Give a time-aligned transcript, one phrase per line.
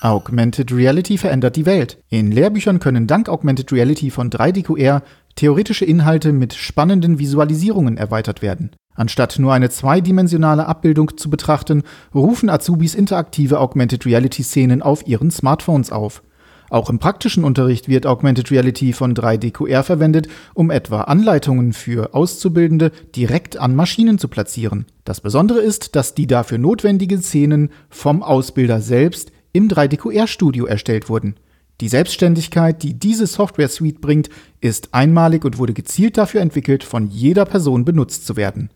[0.00, 1.98] Augmented Reality verändert die Welt.
[2.08, 5.02] In Lehrbüchern können dank Augmented Reality von 3DQR
[5.34, 8.70] theoretische Inhalte mit spannenden Visualisierungen erweitert werden.
[8.94, 11.82] Anstatt nur eine zweidimensionale Abbildung zu betrachten,
[12.14, 16.22] rufen Azubis interaktive Augmented Reality Szenen auf ihren Smartphones auf.
[16.70, 22.92] Auch im praktischen Unterricht wird Augmented Reality von 3DQR verwendet, um etwa Anleitungen für Auszubildende
[23.16, 24.86] direkt an Maschinen zu platzieren.
[25.04, 31.36] Das Besondere ist, dass die dafür notwendigen Szenen vom Ausbilder selbst im 3DQR-Studio erstellt wurden.
[31.80, 37.44] Die Selbstständigkeit, die diese Software-Suite bringt, ist einmalig und wurde gezielt dafür entwickelt, von jeder
[37.44, 38.70] Person benutzt zu werden.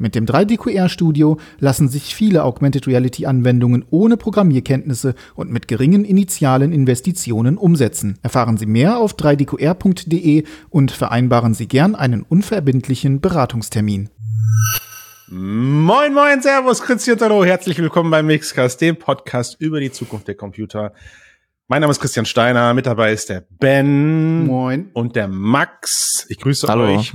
[0.00, 7.58] Mit dem 3DQR-Studio lassen sich viele Augmented Reality-Anwendungen ohne Programmierkenntnisse und mit geringen initialen Investitionen
[7.58, 8.16] umsetzen.
[8.22, 14.10] Erfahren Sie mehr auf 3dqr.de und vereinbaren Sie gern einen unverbindlichen Beratungstermin.
[15.30, 20.36] Moin, moin, Servus, Christian Hallo, herzlich willkommen beim Mixcast, dem Podcast über die Zukunft der
[20.36, 20.94] Computer.
[21.66, 24.90] Mein Name ist Christian Steiner, mit dabei ist der Ben Moin.
[24.94, 26.24] und der Max.
[26.30, 26.98] Ich grüße Hallo.
[26.98, 27.12] euch.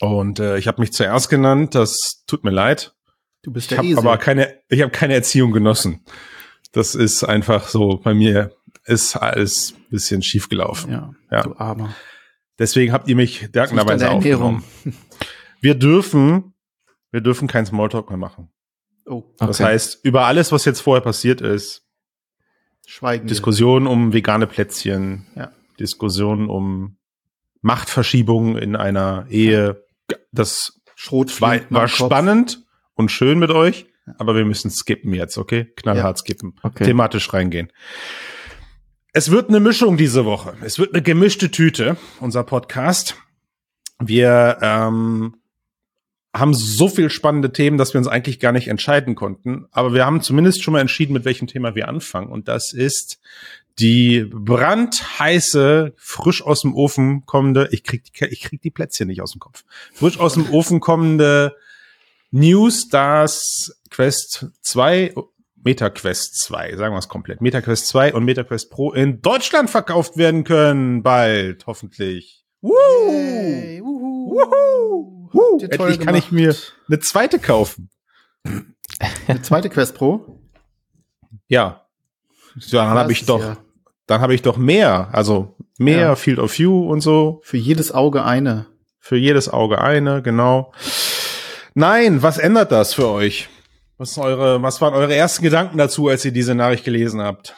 [0.00, 2.94] Und äh, ich habe mich zuerst genannt, das tut mir leid.
[3.42, 3.98] Du bist Ich der habe Esel.
[3.98, 6.04] aber keine, ich habe keine Erziehung genossen.
[6.72, 8.52] Das ist einfach so, bei mir
[8.84, 10.92] ist alles ein bisschen schief gelaufen.
[10.92, 11.42] ja, Ja.
[11.42, 11.92] du Armer.
[12.58, 13.48] Deswegen habt ihr mich
[14.22, 14.56] Ernährung.
[14.58, 14.64] aufgenommen.
[15.60, 16.54] Wir dürfen,
[17.10, 18.50] wir dürfen keinen Smalltalk mehr machen.
[19.06, 19.64] Oh, Das Okay.
[19.72, 21.86] heißt, über alles, was jetzt vorher passiert ist,
[22.86, 23.28] schweigen wir.
[23.28, 25.52] Diskussionen um vegane Plätzchen, Ja.
[25.78, 26.96] Diskussionen um
[27.62, 29.84] Machtverschiebungen in einer Ehe,
[30.32, 30.80] das
[31.40, 31.94] war, am war Kopf.
[32.06, 33.86] spannend und schön mit euch,
[34.18, 35.64] aber wir müssen skippen jetzt, okay?
[35.76, 36.54] Knallhart skippen.
[36.62, 36.84] Okay.
[36.84, 37.72] Thematisch reingehen.
[39.12, 40.54] Es wird eine Mischung diese Woche.
[40.62, 43.16] Es wird eine gemischte Tüte, unser Podcast.
[43.98, 45.36] Wir ähm,
[46.32, 49.66] haben so viel spannende Themen, dass wir uns eigentlich gar nicht entscheiden konnten.
[49.72, 52.28] Aber wir haben zumindest schon mal entschieden, mit welchem Thema wir anfangen.
[52.30, 53.20] Und das ist
[53.78, 59.22] die brandheiße, frisch aus dem Ofen kommende, ich krieg, die, ich krieg die Plätzchen nicht
[59.22, 61.56] aus dem Kopf, frisch aus dem Ofen kommende
[62.30, 65.14] News, dass Quest 2,
[65.64, 70.44] MetaQuest 2, sagen wir es komplett, MetaQuest 2 und MetaQuest Pro in Deutschland verkauft werden
[70.44, 72.44] können, bald, hoffentlich.
[72.60, 72.74] Woo!
[73.10, 74.30] Yay, wuhu.
[74.30, 75.19] Wuhu!
[75.32, 76.74] Toll Endlich kann ich mir gemacht.
[76.88, 77.90] eine zweite kaufen.
[79.28, 80.40] Eine zweite Quest Pro.
[81.48, 81.86] Ja.
[82.70, 83.56] Dann habe ich doch, ja
[84.06, 86.16] dann habe ich doch mehr, also mehr Ja.
[86.16, 87.40] Field of View und so.
[87.44, 88.66] für jedes Auge eine.
[88.98, 90.72] Für jedes Auge eine, genau.
[91.74, 93.48] Nein, was ändert das für euch?
[93.98, 97.54] Was, eure, was waren eure ersten Gedanken dazu, als ihr diese Nachricht gelesen habt?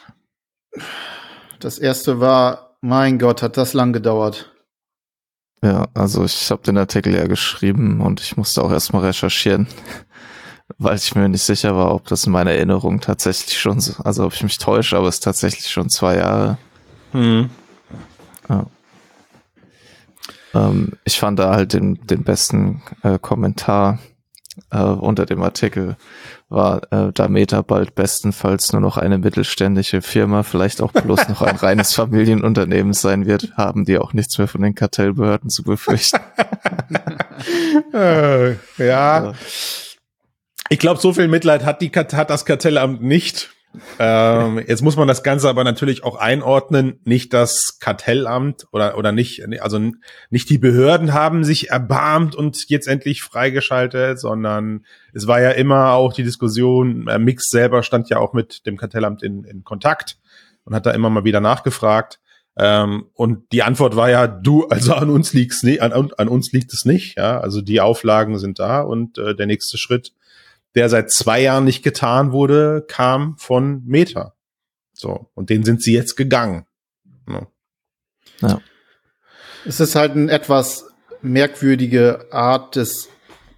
[1.59, 4.52] Das erste war, mein Gott, hat das lang gedauert.
[5.63, 9.67] Ja, also ich habe den Artikel ja geschrieben und ich musste auch erstmal recherchieren,
[10.77, 14.25] weil ich mir nicht sicher war, ob das in meiner Erinnerung tatsächlich schon so, also
[14.25, 16.57] ob ich mich täusche, aber es ist tatsächlich schon zwei Jahre.
[17.13, 17.49] Hm.
[20.53, 23.99] Ähm, ich fand da halt den, den besten äh, Kommentar
[24.71, 25.95] äh, unter dem Artikel
[26.49, 31.41] war, äh, da Meta bald bestenfalls nur noch eine mittelständische Firma, vielleicht auch bloß noch
[31.41, 36.19] ein reines Familienunternehmen sein wird, haben die auch nichts mehr von den Kartellbehörden zu befürchten.
[37.93, 38.55] Äh, ja.
[38.77, 39.33] Ja.
[40.69, 43.51] Ich glaube, so viel Mitleid hat, die, hat das Kartellamt nicht.
[43.97, 46.99] Ähm, jetzt muss man das Ganze aber natürlich auch einordnen.
[47.05, 49.79] Nicht das Kartellamt oder, oder nicht, also
[50.29, 55.93] nicht die Behörden haben sich erbarmt und jetzt endlich freigeschaltet, sondern es war ja immer
[55.93, 60.17] auch die Diskussion, äh, Mix selber stand ja auch mit dem Kartellamt in, in Kontakt
[60.65, 62.19] und hat da immer mal wieder nachgefragt.
[62.55, 66.51] Ähm, und die Antwort war ja, du, also an uns liegt's nicht, an, an uns
[66.51, 67.39] liegt es nicht, ja.
[67.39, 70.13] Also die Auflagen sind da und äh, der nächste Schritt,
[70.75, 74.35] der seit zwei Jahren nicht getan wurde, kam von Meta.
[74.93, 76.65] So, und den sind sie jetzt gegangen.
[78.41, 78.61] Ja.
[79.65, 80.85] Es ist halt eine etwas
[81.21, 83.09] merkwürdige Art des,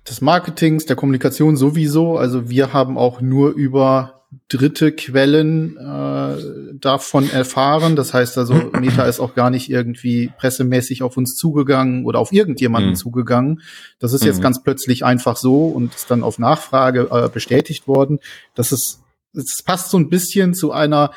[0.08, 2.18] des Marketings, der Kommunikation sowieso.
[2.18, 4.15] Also wir haben auch nur über
[4.48, 7.96] dritte Quellen äh, davon erfahren.
[7.96, 12.32] Das heißt also, Meta ist auch gar nicht irgendwie pressemäßig auf uns zugegangen oder auf
[12.32, 12.96] irgendjemanden Mhm.
[12.96, 13.62] zugegangen.
[14.00, 14.44] Das ist jetzt Mhm.
[14.44, 18.20] ganz plötzlich einfach so und ist dann auf Nachfrage äh, bestätigt worden.
[18.56, 19.02] Das ist,
[19.34, 21.12] es passt so ein bisschen zu einer,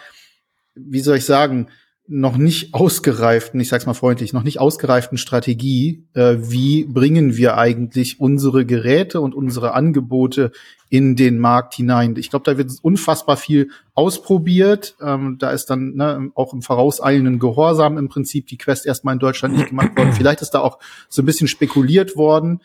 [0.75, 1.69] wie soll ich sagen,
[2.11, 7.59] noch nicht ausgereiften, ich sag's mal freundlich, noch nicht ausgereiften Strategie, äh, wie bringen wir
[7.59, 10.51] eigentlich unsere Geräte und unsere Angebote
[10.89, 12.17] in den Markt hinein.
[12.17, 14.97] Ich glaube, da wird unfassbar viel ausprobiert.
[15.03, 19.21] Ähm, da ist dann ne, auch im vorauseilenden Gehorsam im Prinzip die Quest erstmal in
[19.21, 20.15] Deutschland nicht gemacht worden.
[20.15, 20.79] Vielleicht ist da auch
[21.11, 22.63] so ein bisschen spekuliert worden,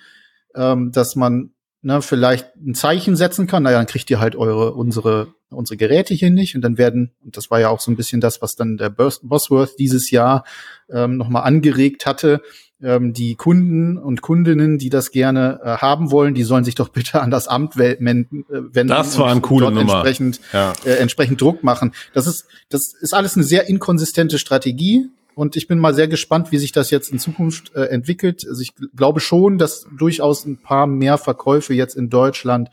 [0.56, 1.52] ähm, dass man
[1.84, 6.14] ne, vielleicht ein Zeichen setzen kann, naja, dann kriegt ihr halt eure, unsere, unsere Geräte
[6.14, 8.56] hier nicht und dann werden, und das war ja auch so ein bisschen das, was
[8.56, 10.46] dann der Bosworth dieses Jahr
[10.90, 12.42] ähm, nochmal angeregt hatte,
[12.82, 16.90] ähm, die Kunden und Kundinnen, die das gerne äh, haben wollen, die sollen sich doch
[16.90, 18.88] bitte an das Amt äh, wenden.
[18.88, 19.94] Das war eine coole dort Nummer.
[19.94, 20.74] Entsprechend, ja.
[20.86, 21.94] äh, entsprechend Druck machen.
[22.14, 25.10] Das ist, das ist alles eine sehr inkonsistente Strategie.
[25.36, 28.46] Und ich bin mal sehr gespannt, wie sich das jetzt in Zukunft äh, entwickelt.
[28.48, 32.70] Also ich glaube schon, dass durchaus ein paar mehr Verkäufe jetzt in Deutschland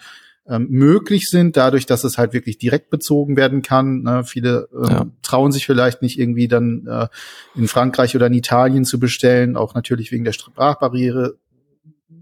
[0.51, 4.03] ähm, möglich sind, dadurch, dass es halt wirklich direkt bezogen werden kann.
[4.03, 4.25] Ne?
[4.25, 5.07] Viele ähm, ja.
[5.23, 7.09] trauen sich vielleicht nicht irgendwie dann äh,
[7.55, 11.37] in Frankreich oder in Italien zu bestellen, auch natürlich wegen der Sprachbarriere.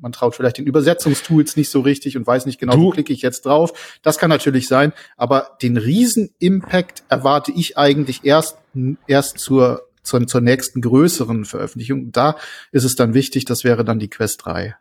[0.00, 2.82] Man traut vielleicht den Übersetzungstools nicht so richtig und weiß nicht genau, du.
[2.82, 3.98] wo klicke ich jetzt drauf.
[4.02, 8.58] Das kann natürlich sein, aber den Riesen-Impact erwarte ich eigentlich erst,
[9.06, 12.10] erst zur zur, zur nächsten größeren Veröffentlichung.
[12.10, 12.36] Da
[12.72, 14.74] ist es dann wichtig, das wäre dann die Quest 3.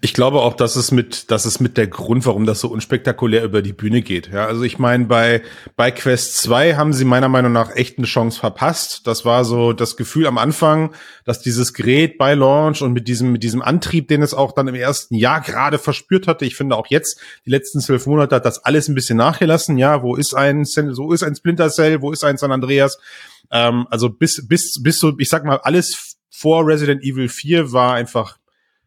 [0.00, 3.44] Ich glaube auch, dass es mit, das ist mit der Grund, warum das so unspektakulär
[3.44, 4.28] über die Bühne geht.
[4.32, 5.42] Ja, also ich meine, bei,
[5.76, 9.06] bei Quest 2 haben sie meiner Meinung nach echt eine Chance verpasst.
[9.06, 10.94] Das war so das Gefühl am Anfang,
[11.24, 14.68] dass dieses Gerät bei Launch und mit diesem, mit diesem Antrieb, den es auch dann
[14.68, 16.44] im ersten Jahr gerade verspürt hatte.
[16.44, 19.78] Ich finde auch jetzt, die letzten zwölf Monate hat das alles ein bisschen nachgelassen.
[19.78, 22.98] Ja, wo ist ein, so ist ein Splinter Cell, wo ist ein San Andreas?
[23.50, 27.94] Ähm, also bis, bis, bis so, ich sag mal, alles vor Resident Evil 4 war
[27.94, 28.38] einfach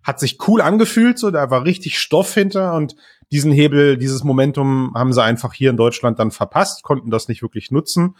[0.06, 2.96] hat sich cool angefühlt, so, da war richtig Stoff hinter und
[3.32, 7.42] diesen Hebel, dieses Momentum haben sie einfach hier in Deutschland dann verpasst, konnten das nicht
[7.42, 8.16] wirklich nutzen.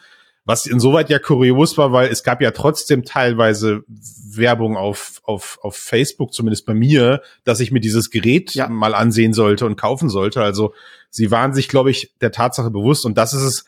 [0.48, 5.76] Was insoweit ja kurios war, weil es gab ja trotzdem teilweise Werbung auf, auf, auf
[5.76, 8.68] Facebook, zumindest bei mir, dass ich mir dieses Gerät ja.
[8.68, 10.42] mal ansehen sollte und kaufen sollte.
[10.42, 10.74] Also
[11.10, 13.66] sie waren sich, glaube ich, der Tatsache bewusst und das ist es,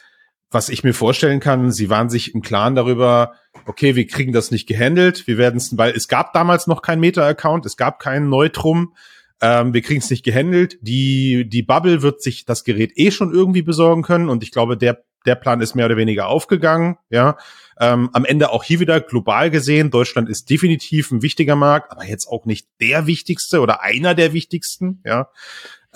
[0.51, 3.33] was ich mir vorstellen kann, sie waren sich im Klaren darüber,
[3.65, 6.99] okay, wir kriegen das nicht gehandelt, wir werden es, weil es gab damals noch kein
[6.99, 8.93] Meta-Account, es gab keinen Neutrum,
[9.41, 10.77] ähm, wir kriegen es nicht gehandelt.
[10.81, 14.77] Die, die Bubble wird sich das Gerät eh schon irgendwie besorgen können und ich glaube,
[14.77, 17.37] der, der Plan ist mehr oder weniger aufgegangen, ja.
[17.79, 22.05] Ähm, am Ende auch hier wieder global gesehen, Deutschland ist definitiv ein wichtiger Markt, aber
[22.05, 25.29] jetzt auch nicht der wichtigste oder einer der wichtigsten, ja.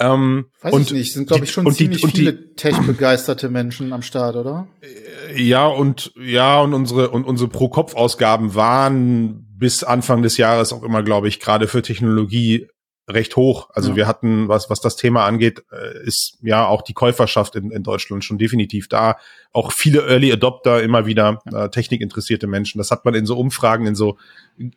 [0.01, 4.01] Ähm, Weiß und ich nicht, sind glaube ich schon ziemlich die, viele tech-begeisterte Menschen am
[4.01, 4.67] Start, oder?
[4.81, 10.81] Äh, ja und ja und unsere und unsere Pro-Kopf-Ausgaben waren bis Anfang des Jahres auch
[10.81, 12.67] immer, glaube ich, gerade für Technologie
[13.07, 13.69] recht hoch.
[13.73, 13.95] Also ja.
[13.95, 17.83] wir hatten, was, was das Thema angeht, äh, ist ja auch die Käuferschaft in, in
[17.83, 19.17] Deutschland schon definitiv da.
[19.51, 22.77] Auch viele Early Adopter, immer wieder äh, technikinteressierte Menschen.
[22.77, 24.17] Das hat man in so Umfragen, in so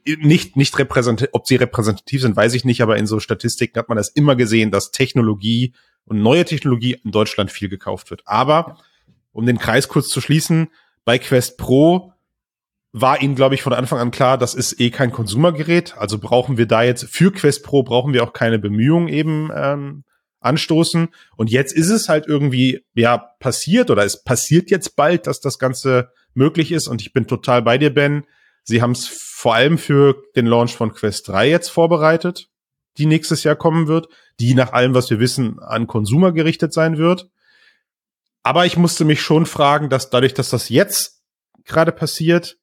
[0.05, 3.89] nicht, nicht repräsentativ, ob sie repräsentativ sind, weiß ich nicht, aber in so Statistiken hat
[3.89, 5.75] man das immer gesehen, dass Technologie
[6.07, 8.23] und neue Technologie in Deutschland viel gekauft wird.
[8.27, 8.79] Aber
[9.33, 10.69] um den Kreis kurz zu schließen,
[11.05, 12.14] bei Quest Pro
[12.97, 15.97] war ihnen, glaube ich, von Anfang an klar, das ist eh kein Konsumergerät.
[15.99, 20.05] Also brauchen wir da jetzt für Quest Pro brauchen wir auch keine Bemühungen eben ähm,
[20.39, 21.09] anstoßen.
[21.37, 25.59] Und jetzt ist es halt irgendwie ja passiert oder es passiert jetzt bald, dass das
[25.59, 26.87] Ganze möglich ist.
[26.87, 28.27] Und ich bin total bei dir, Ben.
[28.63, 32.49] Sie haben es vor allem für den Launch von Quest 3 jetzt vorbereitet,
[32.97, 34.07] die nächstes Jahr kommen wird,
[34.39, 37.29] die nach allem, was wir wissen, an Konsumer gerichtet sein wird.
[38.45, 41.25] Aber ich musste mich schon fragen, dass dadurch, dass das jetzt
[41.65, 42.57] gerade passiert,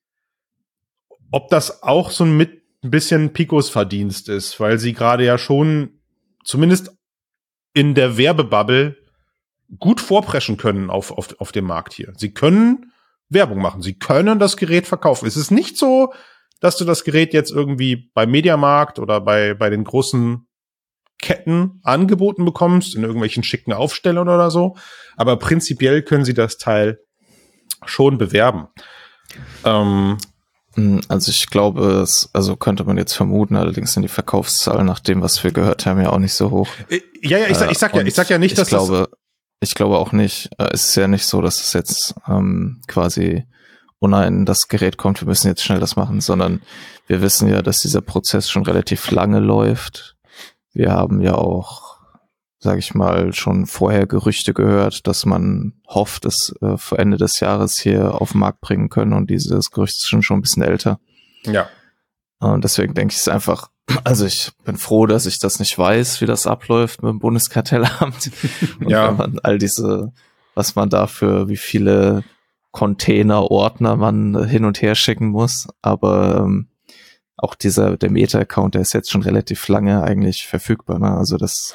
[1.32, 6.02] ob das auch so mit ein bisschen Picos Verdienst ist, weil sie gerade ja schon
[6.44, 6.96] zumindest
[7.74, 8.98] in der Werbebubble
[9.80, 12.14] gut vorpreschen können auf, auf, auf dem Markt hier.
[12.18, 12.92] Sie können
[13.30, 13.82] Werbung machen.
[13.82, 15.26] Sie können das Gerät verkaufen.
[15.26, 16.14] Es ist nicht so,
[16.60, 20.48] dass du das Gerät jetzt irgendwie bei Mediamarkt oder bei, bei den großen
[21.20, 24.76] Ketten angeboten bekommst, in irgendwelchen schicken Aufstellern oder so.
[25.16, 27.00] Aber prinzipiell können sie das Teil
[27.86, 28.68] schon bewerben.
[29.64, 30.18] Ähm, hm,
[31.08, 35.22] also ich glaube, es, also könnte man jetzt vermuten, allerdings sind die Verkaufszahlen nach dem,
[35.22, 36.70] was wir gehört haben, ja auch nicht so hoch.
[36.90, 39.10] Äh, ja, ja, ich sag, ich sag ja, ich sag ja nicht, dass ich glaube,
[39.60, 40.50] ich glaube auch nicht.
[40.58, 43.46] Äh, es ist ja nicht so, dass es jetzt ähm, quasi
[44.02, 46.62] oh nein, das Gerät kommt, wir müssen jetzt schnell das machen, sondern
[47.08, 50.18] wir wissen ja, dass dieser Prozess schon relativ lange läuft.
[50.74, 51.91] Wir haben ja auch
[52.62, 57.40] sage ich mal, schon vorher Gerüchte gehört, dass man hofft, es äh, vor Ende des
[57.40, 60.62] Jahres hier auf den Markt bringen können und dieses Gerücht ist schon, schon ein bisschen
[60.62, 61.00] älter.
[61.44, 61.68] Ja.
[62.40, 63.72] Und deswegen denke ich es einfach,
[64.04, 68.32] also ich bin froh, dass ich das nicht weiß, wie das abläuft mit dem Bundeskartellamt.
[68.80, 69.08] und ja.
[69.08, 70.14] wenn man all diese,
[70.54, 72.24] was man dafür, wie viele
[72.70, 75.68] Container, Ordner man hin und her schicken muss.
[75.82, 76.68] Aber ähm,
[77.38, 81.00] auch dieser, der Meta-Account, der ist jetzt schon relativ lange eigentlich verfügbar.
[81.00, 81.12] Ne?
[81.12, 81.74] Also das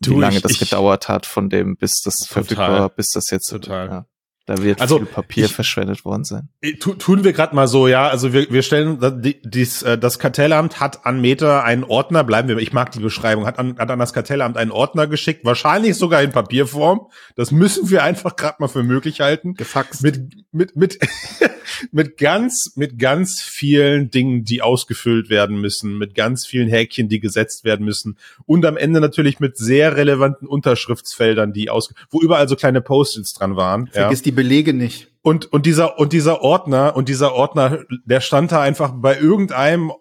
[0.00, 3.10] Du, wie lange ich, das gedauert hat von dem, bis das total, verfügbar war, bis
[3.10, 3.48] das jetzt.
[3.48, 3.88] Total.
[3.88, 4.06] Ja.
[4.46, 6.48] Da wird Also, viel Papier ich- verschwendet worden sein.
[6.60, 8.08] Äh, Tu, tun wir gerade mal so, ja.
[8.08, 8.98] Also wir, wir stellen
[9.42, 13.46] dies, äh, das Kartellamt hat an Meta einen Ordner, bleiben wir, ich mag die Beschreibung,
[13.46, 17.06] hat an, hat an das Kartellamt einen Ordner geschickt, wahrscheinlich sogar in Papierform.
[17.36, 19.54] Das müssen wir einfach gerade mal für möglich halten.
[19.54, 20.02] Gefaxt.
[20.02, 20.98] Mit mit mit
[21.92, 27.18] mit ganz mit ganz vielen Dingen, die ausgefüllt werden müssen, mit ganz vielen Häkchen, die
[27.20, 32.46] gesetzt werden müssen und am Ende natürlich mit sehr relevanten Unterschriftsfeldern, die aus, wo überall
[32.48, 33.86] so kleine Post-its dran waren.
[33.94, 34.02] ja.
[34.02, 35.08] Vergiss die Belege nicht.
[35.22, 39.92] Und, und dieser, und dieser Ordner, und dieser Ordner, der stand da einfach bei irgendeinem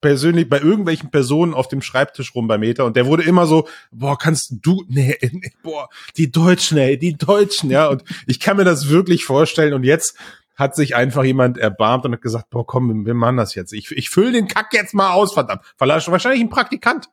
[0.00, 3.68] persönlich, bei irgendwelchen Personen auf dem Schreibtisch rum bei Meta und der wurde immer so,
[3.92, 8.56] boah, kannst du, nee, nee boah, die Deutschen, ey, die Deutschen, ja, und ich kann
[8.56, 10.16] mir das wirklich vorstellen und jetzt
[10.56, 13.72] hat sich einfach jemand erbarmt und hat gesagt, boah, komm, wir machen das jetzt.
[13.72, 15.62] Ich, ich fülle den Kack jetzt mal aus, verdammt.
[15.78, 17.06] Vielleicht- Wahrscheinlich ein Praktikant.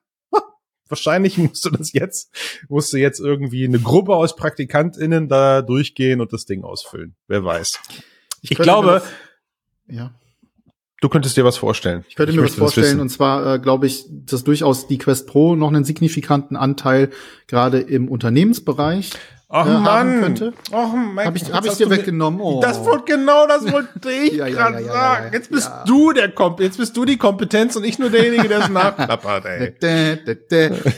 [0.89, 2.31] Wahrscheinlich musste das jetzt,
[2.67, 7.15] musste jetzt irgendwie eine Gruppe aus PraktikantInnen da durchgehen und das Ding ausfüllen.
[7.27, 7.79] Wer weiß.
[8.41, 9.09] Ich könnte glaube- das-
[9.87, 10.13] ja.
[11.01, 12.03] Du könntest dir was vorstellen.
[12.09, 15.55] Ich könnte mir was vorstellen, und zwar äh, glaube ich, dass durchaus die Quest Pro
[15.55, 17.09] noch einen signifikanten Anteil
[17.47, 19.11] gerade im Unternehmensbereich
[19.51, 20.21] Ach äh, Mann.
[20.21, 20.53] könnte.
[20.71, 21.25] Ach Mann.
[21.25, 22.39] Habe ich, hab ich dir weggenommen.
[22.39, 22.61] Oh.
[22.61, 25.29] Das wollte genau, das wollte ich Ja, gerade ja, ja, sagen.
[25.33, 28.59] Jetzt bist du der Komp jetzt bist du die Kompetenz und ich nur derjenige, der
[28.59, 29.73] es nachklappert, ey.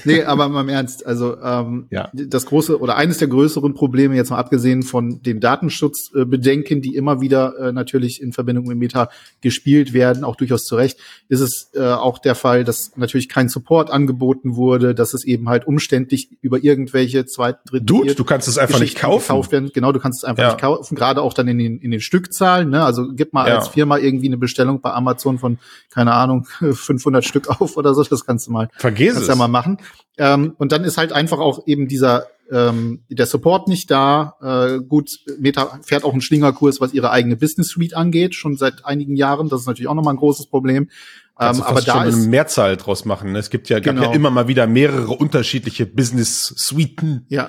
[0.04, 2.10] Nee, aber mal im Ernst, also ähm, Ja.
[2.14, 7.22] das große oder eines der größeren Probleme, jetzt mal abgesehen von den Datenschutzbedenken, die immer
[7.22, 9.10] wieder äh, natürlich in Verbindung mit Meta
[9.42, 13.50] gespielt werden, auch durchaus zu Recht, ist es äh, auch der Fall, dass natürlich kein
[13.50, 18.41] Support angeboten wurde, dass es eben halt umständlich über irgendwelche zweiten, dritten, Dude, du kannst
[18.48, 19.28] es einfach nicht Geschichten kaufen.
[19.28, 19.72] gekauft werden.
[19.74, 20.50] Genau, du kannst es einfach Ja.
[20.50, 22.70] nicht kaufen, gerade auch dann in den, in den Stückzahlen.
[22.70, 22.84] Ne?
[22.84, 23.58] Also gib mal Ja.
[23.58, 25.58] als Firma irgendwie eine Bestellung bei Amazon von,
[25.90, 28.04] keine Ahnung, 500 Stück auf oder so.
[28.04, 29.28] Das kannst du mal Vergiss Kannst es.
[29.28, 29.78] ja mal machen.
[30.18, 34.36] Ähm, und dann ist halt einfach auch eben dieser ähm, der Support nicht da.
[34.42, 38.84] Äh, gut, Meta fährt auch einen Schlingerkurs, was ihre eigene Business Suite angeht, schon seit
[38.86, 39.48] einigen Jahren.
[39.48, 40.90] Das ist natürlich auch nochmal ein großes Problem.
[41.38, 43.32] Kannst Ähm, aber fast schon da eine ist Mehrzahl draus machen.
[43.32, 43.40] ne?
[43.40, 44.04] Es gibt ja, Genau.
[44.04, 47.26] ja immer mal wieder mehrere unterschiedliche Business-Suiten.
[47.30, 47.48] ja.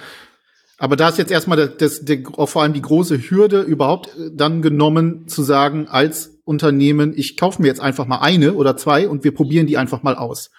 [0.83, 4.31] Aber da ist jetzt erstmal das, das, der, vor allem die große Hürde überhaupt äh,
[4.35, 9.09] dann genommen, zu sagen, als Unternehmen, ich kaufe mir jetzt einfach mal eine oder zwei
[9.09, 10.51] und wir probieren die einfach mal aus.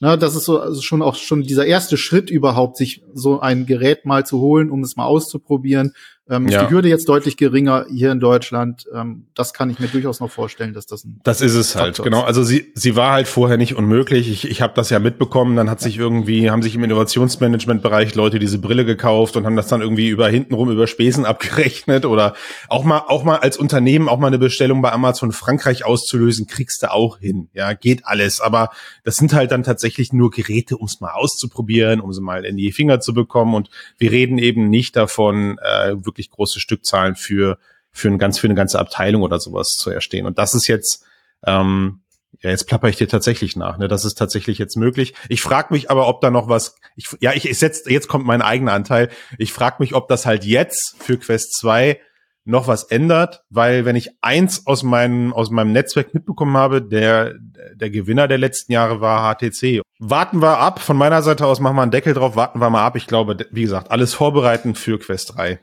[0.00, 3.66] Na, das ist so also schon auch schon dieser erste Schritt überhaupt, sich so ein
[3.66, 5.92] Gerät mal zu holen, um es mal auszuprobieren.
[6.28, 6.62] Ähm, Ja.
[6.62, 8.86] Ist die Hürde jetzt deutlich geringer hier in Deutschland.
[8.92, 12.02] Ähm, das kann ich mir durchaus noch vorstellen, dass das ein Das ist es halt,
[12.02, 12.20] genau.
[12.20, 12.26] ist.
[12.26, 14.28] Also sie, sie war halt vorher nicht unmöglich.
[14.28, 15.54] Ich, ich habe das ja mitbekommen.
[15.56, 19.68] Dann hat sich irgendwie, haben sich im Innovationsmanagement-Bereich Leute diese Brille gekauft und haben das
[19.68, 22.34] dann irgendwie über hintenrum über Spesen abgerechnet oder
[22.68, 26.82] auch mal, auch mal als Unternehmen auch mal eine Bestellung bei Amazon Frankreich auszulösen, kriegst
[26.82, 27.48] du auch hin.
[27.52, 28.40] Ja, geht alles.
[28.40, 28.70] Aber
[29.04, 32.56] das sind halt dann tatsächlich nur Geräte, um es mal auszuprobieren, um sie mal in
[32.56, 33.54] die Finger zu bekommen.
[33.54, 37.58] Und wir reden eben nicht davon, äh, wirklich große Stückzahlen für
[37.96, 40.26] für, ein ganz, für eine ganze Abteilung oder sowas zu erstehen.
[40.26, 41.04] Und das ist jetzt,
[41.46, 42.02] ähm,
[42.42, 43.78] ja, jetzt plapper ich dir tatsächlich nach.
[43.78, 43.88] Ne?
[43.88, 45.14] Das ist tatsächlich jetzt möglich.
[45.30, 46.76] Ich frage mich aber, ob da noch was.
[46.94, 49.08] Ich, ja, ich, ich setz, jetzt kommt mein eigener Anteil.
[49.38, 51.98] Ich frage mich, ob das halt jetzt für Quest 2
[52.44, 57.34] noch was ändert, weil wenn ich eins aus meinem aus meinem Netzwerk mitbekommen habe, der
[57.74, 59.80] der Gewinner der letzten Jahre war HTC.
[59.98, 60.80] Warten wir ab.
[60.80, 62.36] Von meiner Seite aus machen wir einen Deckel drauf.
[62.36, 62.94] Warten wir mal ab.
[62.94, 65.58] Ich glaube, wie gesagt, alles vorbereiten für Quest 3.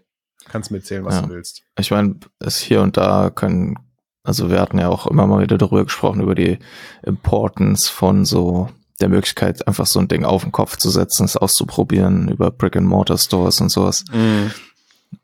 [0.49, 1.21] Kannst mir erzählen, was Ja.
[1.23, 1.63] du willst.
[1.79, 3.77] Ich meine, es hier und da können,
[4.23, 6.59] also wir hatten ja auch immer mal wieder darüber gesprochen, über die
[7.03, 8.69] Importance von so
[9.01, 13.59] der Möglichkeit, einfach so ein Ding auf den Kopf zu setzen, es auszuprobieren über Brick-and-Mortar-Stores
[13.61, 14.05] und sowas.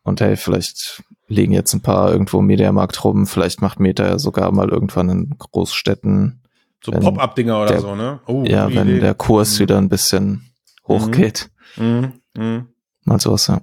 [0.04, 4.20] Und hey, vielleicht liegen jetzt ein paar irgendwo im Mediamarkt rum, vielleicht macht Meta ja
[4.20, 6.42] sogar mal irgendwann in Großstädten,
[6.84, 8.20] So Pop-up-Dinger oder der- so, ne?
[8.26, 9.00] Oh, ja, wenn Idee.
[9.02, 9.60] der Kurs Mhm.
[9.60, 10.50] wieder ein bisschen
[10.88, 11.50] hochgeht.
[11.78, 12.14] Mhm.
[12.36, 12.68] Mhm.
[13.06, 13.62] Mal sowas, ja.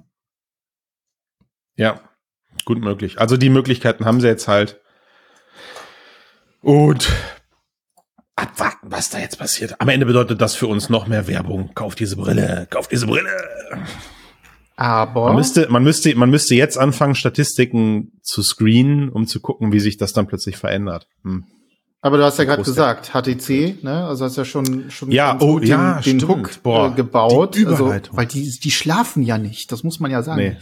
[1.77, 2.01] Ja,
[2.65, 3.19] gut möglich.
[3.19, 4.81] Also die Möglichkeiten haben sie jetzt halt.
[6.61, 7.09] Und
[8.35, 9.79] abwarten, was da jetzt passiert.
[9.79, 11.71] Am Ende bedeutet das für uns noch mehr Werbung.
[11.75, 13.29] Kauf diese Brille, kauf diese Brille.
[14.75, 19.71] Aber Man müsste, man müsste, man müsste jetzt anfangen, Statistiken zu screenen, um zu gucken,
[19.71, 21.07] wie sich das dann plötzlich verändert.
[21.23, 21.45] Hm.
[22.01, 24.05] Aber du hast ja gerade gesagt, HTC, ne?
[24.05, 26.27] Also hast ja schon schon Ja, oh, den, ja, den stimmt.
[26.27, 30.21] Hook Boah, äh, gebaut, also, weil die die schlafen ja nicht, das muss man ja
[30.21, 30.41] sagen.
[30.41, 30.57] Nee.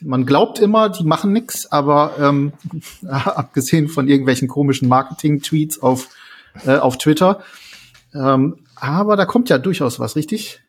[0.00, 2.52] Man glaubt immer, die machen nix, aber ähm,
[3.08, 6.08] abgesehen von irgendwelchen komischen Marketing-Tweets auf
[6.66, 7.42] äh, auf Twitter,
[8.14, 10.60] ähm, aber da kommt ja durchaus was, richtig?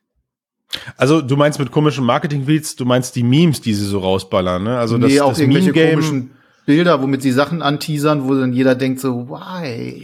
[0.97, 4.77] Also du meinst mit komischen Marketing-Tweets, du meinst die Memes, die sie so rausballern, ne?
[4.77, 6.31] Also das, nee, auch das irgendwelche komischen
[6.65, 10.03] Bilder, womit sie Sachen anteasern, wo dann jeder denkt so, why?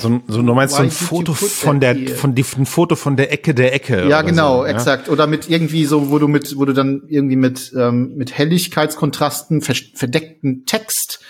[0.00, 3.32] So, so du meinst so ein Foto von der, von die, ein Foto von der
[3.32, 4.08] Ecke der Ecke.
[4.08, 5.06] Ja, genau, so, exakt.
[5.06, 5.12] Ja?
[5.12, 9.60] Oder mit irgendwie so, wo du mit, wo du dann irgendwie mit, ähm, mit Helligkeitskontrasten
[9.62, 11.20] verdeckten Text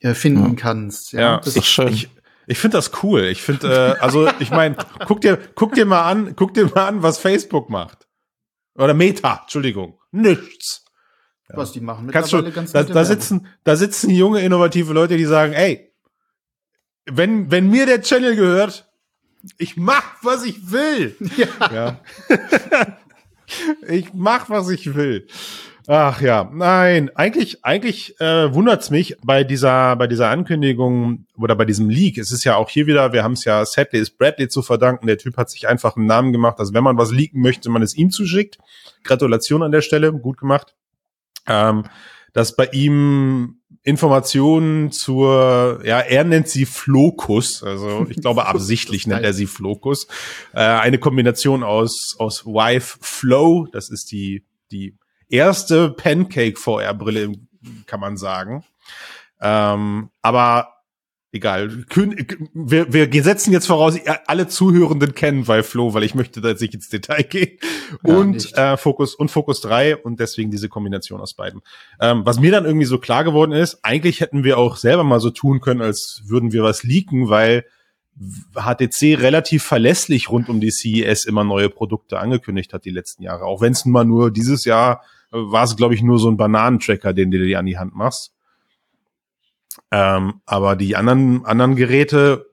[0.00, 0.54] äh, finden ja.
[0.56, 1.12] kannst.
[1.12, 1.88] Ja, ja das ist schön.
[1.88, 2.08] Ich,
[2.46, 3.24] ich finde das cool.
[3.24, 6.88] Ich finde, äh, also ich meine, guck dir, guck dir mal an, guck dir mal
[6.88, 8.06] an, was Facebook macht.
[8.74, 9.98] Oder Meta, Entschuldigung.
[10.10, 10.84] Nichts.
[11.48, 11.56] Ja.
[11.56, 15.24] Was die machen Kannst du, ganz da, da sitzen, da sitzen junge, innovative Leute, die
[15.24, 15.91] sagen, ey,
[17.06, 18.88] wenn, wenn mir der Channel gehört,
[19.58, 21.16] ich mach, was ich will.
[21.36, 21.70] Ja.
[21.72, 22.96] ja.
[23.88, 25.26] ich mach, was ich will.
[25.88, 31.64] Ach ja, nein, eigentlich, eigentlich äh, wundert's mich bei dieser, bei dieser Ankündigung oder bei
[31.64, 32.18] diesem Leak.
[32.18, 35.08] Es ist ja auch hier wieder, wir haben es ja Sadly ist Bradley zu verdanken.
[35.08, 37.82] Der Typ hat sich einfach einen Namen gemacht, dass wenn man was leaken möchte, man
[37.82, 38.58] es ihm zuschickt.
[39.02, 40.76] Gratulation an der Stelle, gut gemacht.
[41.48, 41.82] Ähm,
[42.32, 49.24] dass bei ihm Informationen zur, ja, er nennt sie Flokus, also ich glaube absichtlich nennt
[49.24, 50.06] er sie Flokus.
[50.52, 54.96] Äh, eine Kombination aus, aus Wife Flow, das ist die, die
[55.28, 57.32] erste Pancake VR-Brille,
[57.86, 58.64] kann man sagen.
[59.40, 60.81] Ähm, aber
[61.32, 61.84] egal.
[62.54, 66.60] Wir, wir setzen jetzt voraus, alle Zuhörenden kennen Vive Flow, weil ich möchte da jetzt
[66.60, 67.58] nicht ins Detail gehen.
[68.04, 71.62] Ja, und äh, Focus und Focus 3 und deswegen diese Kombination aus beiden.
[72.00, 75.20] Ähm, was mir dann irgendwie so klar geworden ist, eigentlich hätten wir auch selber mal
[75.20, 77.64] so tun können, als würden wir was leaken, weil
[78.54, 83.46] HTC relativ verlässlich rund um die CES immer neue Produkte angekündigt hat die letzten Jahre.
[83.46, 86.36] Auch wenn es nun mal nur dieses Jahr war es, glaube ich, nur so ein
[86.36, 88.31] Bananentracker, den du dir an die Hand machst.
[89.90, 92.46] Ähm, aber die anderen, anderen Geräte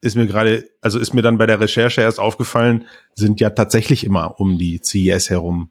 [0.00, 4.04] ist mir gerade, also ist mir dann bei der Recherche erst aufgefallen, sind ja tatsächlich
[4.04, 5.70] immer um die CES herum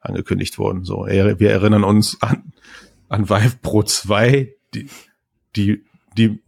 [0.00, 0.84] angekündigt worden.
[0.84, 2.52] So, wir erinnern uns an,
[3.08, 4.88] an Vive Pro 2, die,
[5.56, 5.84] die,
[6.16, 6.42] die,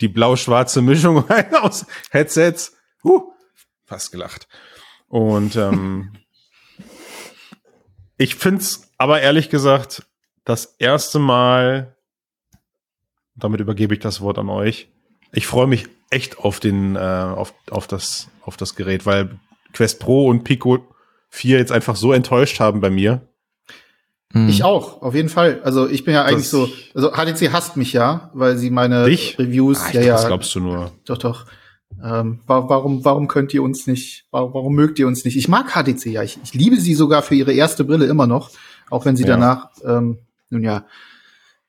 [0.00, 1.24] die blau-schwarze Mischung
[1.60, 2.76] aus Headsets.
[3.04, 3.32] Uh,
[3.84, 4.46] fast gelacht.
[5.08, 6.12] Und ähm,
[8.18, 10.06] ich find's aber ehrlich gesagt,
[10.44, 11.96] das erste Mal,
[13.38, 14.88] damit übergebe ich das Wort an euch.
[15.32, 19.38] Ich freue mich echt auf den, äh, auf, auf das, auf das Gerät, weil
[19.72, 20.78] Quest Pro und Pico
[21.30, 23.22] 4 jetzt einfach so enttäuscht haben bei mir.
[24.32, 24.48] Hm.
[24.48, 25.60] Ich auch, auf jeden Fall.
[25.62, 29.04] Also ich bin ja eigentlich das so, also HTC hasst mich ja, weil sie meine
[29.04, 29.38] dich?
[29.38, 30.12] Reviews, ah, ja, ja.
[30.14, 30.92] Das glaubst du nur.
[31.06, 31.46] Doch, doch.
[32.02, 35.36] Ähm, warum, warum könnt ihr uns nicht, warum, warum mögt ihr uns nicht?
[35.36, 38.50] Ich mag HTC ja, ich, ich liebe sie sogar für ihre erste Brille immer noch.
[38.90, 39.30] Auch wenn sie ja.
[39.30, 40.18] danach, ähm,
[40.50, 40.84] nun ja,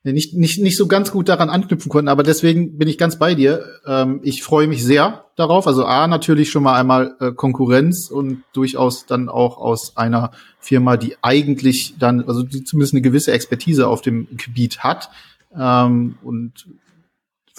[0.04, 2.08] nicht, nicht, nicht so ganz gut daran anknüpfen konnten.
[2.08, 3.66] Aber deswegen bin ich ganz bei dir.
[3.86, 5.68] Ähm, ich freue mich sehr darauf.
[5.68, 10.96] Also A, natürlich schon mal einmal äh, Konkurrenz und durchaus dann auch aus einer Firma,
[10.96, 15.10] die eigentlich dann, also die zumindest eine gewisse Expertise auf dem Gebiet hat.
[15.58, 16.68] Ähm, und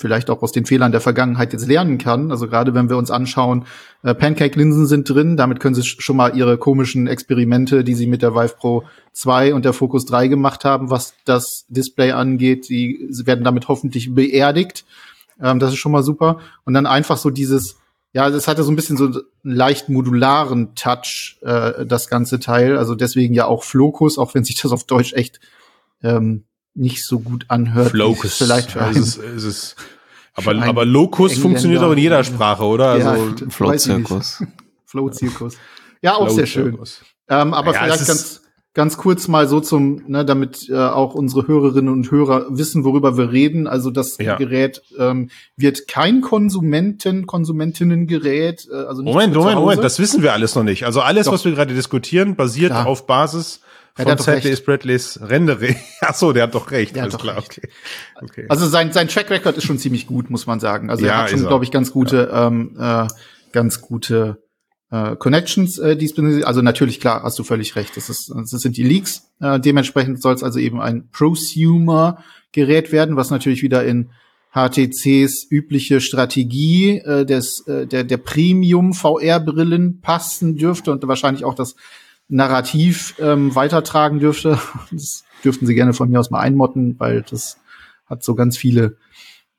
[0.00, 2.30] vielleicht auch aus den Fehlern der Vergangenheit jetzt lernen kann.
[2.30, 3.66] Also gerade wenn wir uns anschauen,
[4.02, 8.22] äh, Pancake-Linsen sind drin, damit können sie schon mal ihre komischen Experimente, die sie mit
[8.22, 13.08] der Vive Pro 2 und der Focus 3 gemacht haben, was das Display angeht, die
[13.24, 14.84] werden damit hoffentlich beerdigt.
[15.40, 16.38] Ähm, das ist schon mal super.
[16.64, 17.76] Und dann einfach so dieses,
[18.12, 22.78] ja, das hatte so ein bisschen so einen leicht modularen Touch, äh, das ganze Teil.
[22.78, 25.40] Also deswegen ja auch Flocus, auch wenn sich das auf Deutsch echt
[26.02, 26.44] ähm,
[26.80, 27.90] nicht so gut anhört.
[27.90, 28.38] Flocus.
[28.38, 29.76] Vielleicht für einen, ist es, ist es,
[30.34, 32.96] aber, aber Locus Engländer funktioniert auch in jeder Sprache, oder?
[32.96, 34.42] Ja, also Flow-Zirkus.
[34.86, 35.56] Flow-Zirkus.
[36.02, 36.78] Ja, auch Flow sehr schön.
[37.28, 41.46] Ähm, aber ja, vielleicht ganz, ganz kurz mal so zum, ne, damit äh, auch unsere
[41.46, 43.66] Hörerinnen und Hörer wissen, worüber wir reden.
[43.66, 44.36] Also das ja.
[44.36, 48.66] Gerät ähm, wird kein Konsumenten, Konsumentinnengerät.
[48.72, 50.86] Äh, also Moment, Moment, Moment, das wissen wir alles noch nicht.
[50.86, 51.34] Also alles, Doch.
[51.34, 52.86] was wir gerade diskutieren, basiert Klar.
[52.86, 53.60] auf Basis
[54.06, 55.76] ja, von Sadly Bradleys Rendere.
[56.00, 56.96] Ach so, der hat doch recht.
[56.96, 57.60] Der Alles klar, recht.
[58.20, 58.46] Okay.
[58.48, 60.90] Also sein, sein Track Record ist schon ziemlich gut, muss man sagen.
[60.90, 62.46] Also ja, er hat schon, glaube ich, ganz gute, ja.
[62.46, 63.06] ähm, äh,
[63.52, 64.42] ganz gute
[64.90, 66.46] äh, Connections äh, diesbezüglich.
[66.46, 67.96] Also natürlich, klar, hast du völlig recht.
[67.96, 69.30] Das, ist, das sind die Leaks.
[69.40, 74.10] Äh, dementsprechend soll es also eben ein Prosumer-Gerät werden, was natürlich wieder in
[74.52, 81.76] HTCs übliche Strategie äh, des, äh, der, der Premium-VR-Brillen passen dürfte und wahrscheinlich auch das
[82.30, 84.58] Narrativ ähm, weitertragen dürfte.
[84.90, 87.58] Das dürften Sie gerne von mir aus mal einmotten, weil das
[88.06, 88.96] hat so ganz viele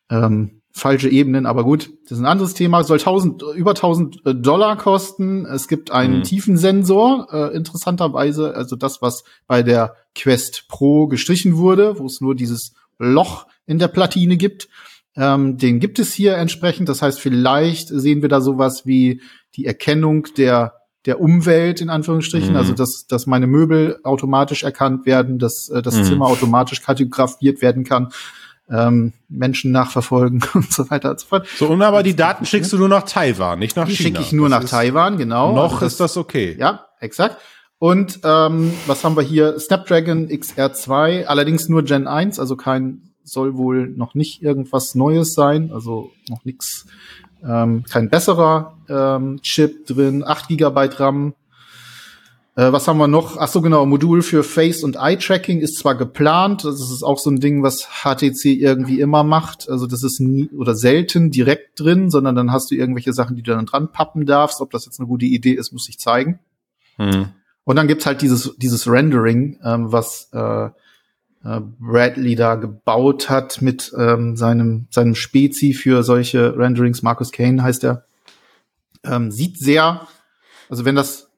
[0.09, 1.45] ähm, falsche Ebenen.
[1.45, 2.83] Aber gut, das ist ein anderes Thema.
[2.83, 5.45] Soll 1000, über 1000 äh, Dollar kosten.
[5.45, 6.23] Es gibt einen mhm.
[6.23, 8.55] Tiefensensor, äh, interessanterweise.
[8.55, 13.79] Also das, was bei der Quest Pro gestrichen wurde, wo es nur dieses Loch in
[13.79, 14.69] der Platine gibt.
[15.15, 16.87] Ähm, den gibt es hier entsprechend.
[16.87, 19.21] Das heißt, vielleicht sehen wir da sowas wie
[19.55, 22.79] die Erkennung der der Umwelt in Anführungsstrichen, also mhm.
[22.79, 26.03] also dass, dass meine Möbel automatisch erkannt werden, dass äh, das mhm.
[26.03, 28.09] Zimmer automatisch kartografiert werden kann.
[28.69, 31.47] ähm, Menschen nachverfolgen und so weiter und so fort.
[31.57, 34.07] So, und aber die Daten schickst du nur nach Taiwan, nicht nach die China.
[34.07, 35.53] schicke ich nur Das nach Taiwan, genau.
[35.53, 36.55] Noch Also ist das okay.
[36.57, 37.37] Ja, exakt.
[37.79, 39.59] Und ähm, was haben wir hier?
[39.59, 45.71] Snapdragon XR2, allerdings nur Gen 1, also kein soll wohl noch nicht irgendwas Neues sein,
[45.71, 46.85] also noch nix,
[47.47, 51.33] ähm, kein besserer ähm, Chip drin, 8 GB RAM.
[52.55, 53.37] Äh, was haben wir noch?
[53.37, 57.17] Ach so genau, Modul für Face und Eye Tracking ist zwar geplant, das ist auch
[57.17, 59.69] so ein Ding, was HTC irgendwie immer macht.
[59.69, 63.43] Also das ist nie oder selten direkt drin, sondern dann hast du irgendwelche Sachen, die
[63.43, 64.61] du dann dran pappen darfst.
[64.61, 66.39] Ob das jetzt eine gute Idee ist, muss ich zeigen.
[66.97, 67.29] Hm.
[67.63, 70.69] Und dann gibt's halt dieses, dieses Rendering, ähm, was äh,
[71.43, 77.01] Bradley da gebaut hat mit ähm, seinem, seinem Spezi für solche Renderings.
[77.01, 78.05] Marcus Kane heißt er.
[79.03, 80.07] Ähm, sieht sehr,
[80.69, 81.31] also wenn das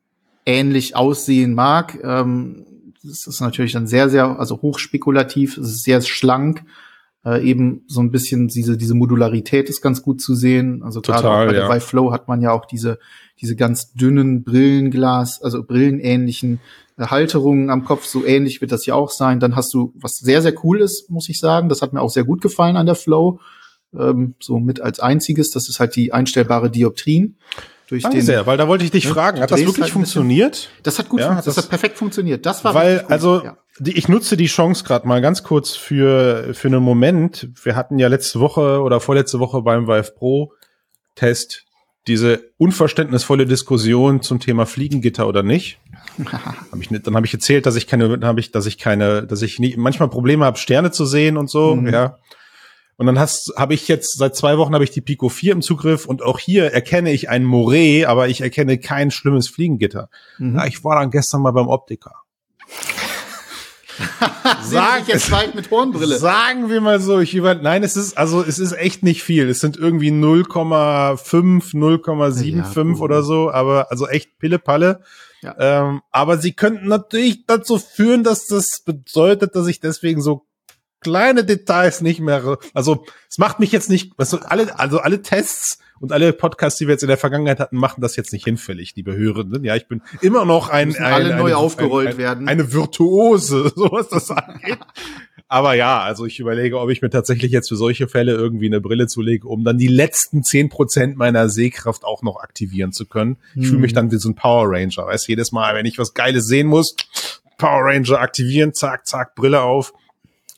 [0.46, 2.66] ähnlich aussehen mag, ähm,
[3.04, 6.64] das ist natürlich dann sehr, sehr, also hochspekulativ, es ist sehr schlank.
[7.26, 10.84] Äh, eben so ein bisschen diese, diese Modularität ist ganz gut zu sehen.
[10.84, 11.68] Also gerade Total, auch bei ja.
[11.68, 13.00] der Vive Flow hat man ja auch diese,
[13.40, 18.06] diese ganz dünnen Brillenglas, also brillenähnlichen äh, Halterungen am Kopf.
[18.06, 19.40] So ähnlich wird das ja auch sein.
[19.40, 21.70] Dann hast du, was sehr, sehr cool ist, muss ich sagen.
[21.70, 23.40] Das hat mir auch sehr gut gefallen an der Flow.
[23.98, 25.52] Ähm, so mit als einziges.
[25.52, 27.38] Das ist halt die einstellbare Dioptrien.
[27.90, 29.92] Durch Danke den, sehr, weil da wollte ich dich Ja, fragen, hat das wirklich halt
[29.92, 30.70] funktioniert?
[30.84, 32.46] Das hat gut, Ja, hat das, das- hat perfekt funktioniert.
[32.46, 33.58] Das war Weil, also, ja.
[33.78, 37.50] die, ich nutze die Chance gerade mal ganz kurz für, für einen Moment.
[37.62, 40.54] Wir hatten ja letzte Woche oder vorletzte Woche beim Vive Pro
[41.16, 41.66] Test
[42.08, 45.80] diese unverständnisvolle Diskussion zum Thema Fliegengitter oder nicht.
[46.32, 49.24] hab ich, nicht- dann habe ich erzählt, dass ich keine, habe ich, dass ich keine,
[49.26, 51.88] dass ich nie, manchmal Probleme habe, Sterne zu sehen und so, Mhm.
[51.88, 52.18] ja.
[52.96, 55.62] Und dann hast, habe ich jetzt seit zwei Wochen habe ich die Pico 4 im
[55.64, 60.10] Zugriff und auch hier erkenne ich ein Moret, aber ich erkenne kein schlimmes Fliegengitter.
[60.38, 60.56] Mhm.
[60.58, 62.12] Ja, ich war dann gestern mal beim Optiker.
[64.64, 66.18] Sag ich jetzt bald mit Hornbrille.
[66.18, 69.48] Sagen wir mal so, ich über, nein, es ist, also, es ist echt nicht viel.
[69.50, 75.02] Es sind irgendwie 0,5, 0,75 Ja, oder so, aber, also echt Pille-Palle.
[75.44, 75.56] Ja.
[75.60, 80.48] Ähm, aber sie könnten natürlich dazu führen, dass das bedeutet, dass ich deswegen so
[81.02, 85.80] kleine Details nicht mehr, also, es macht mich jetzt nicht, also alle, also alle Tests
[86.00, 88.94] und alle Podcasts, die wir jetzt in der Vergangenheit hatten, machen das jetzt nicht hinfällig,
[88.96, 89.64] liebe Hörenden.
[89.64, 92.48] Ja, ich bin immer noch ein, ein alle neu eine, aufgerollt ein, ein, werden.
[92.48, 94.80] Eine Virtuose, so was das angeht.
[95.48, 98.82] Aber ja, also ich überlege, ob ich mir tatsächlich jetzt für solche Fälle irgendwie eine
[98.82, 103.38] Brille zulege, um dann die letzten zehn Prozent meiner Sehkraft auch noch aktivieren zu können.
[103.56, 105.06] Ich fühle mich dann wie so ein Power Ranger.
[105.06, 106.96] Weißt, jedes Mal, wenn ich was Geiles sehen muss,
[107.58, 109.94] Power Ranger aktivieren, zack, zack, Brille auf.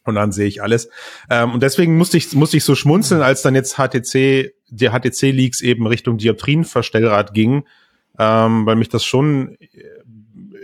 [0.06, 0.89] Und dann sehe ich alles.
[1.30, 5.62] Ähm, und deswegen musste ich, musste ich so schmunzeln, als dann jetzt HTC, die HTC-Leaks
[5.62, 7.65] eben Richtung Dioptrienverstellrad ging,
[8.19, 9.58] ähm, weil mich das schon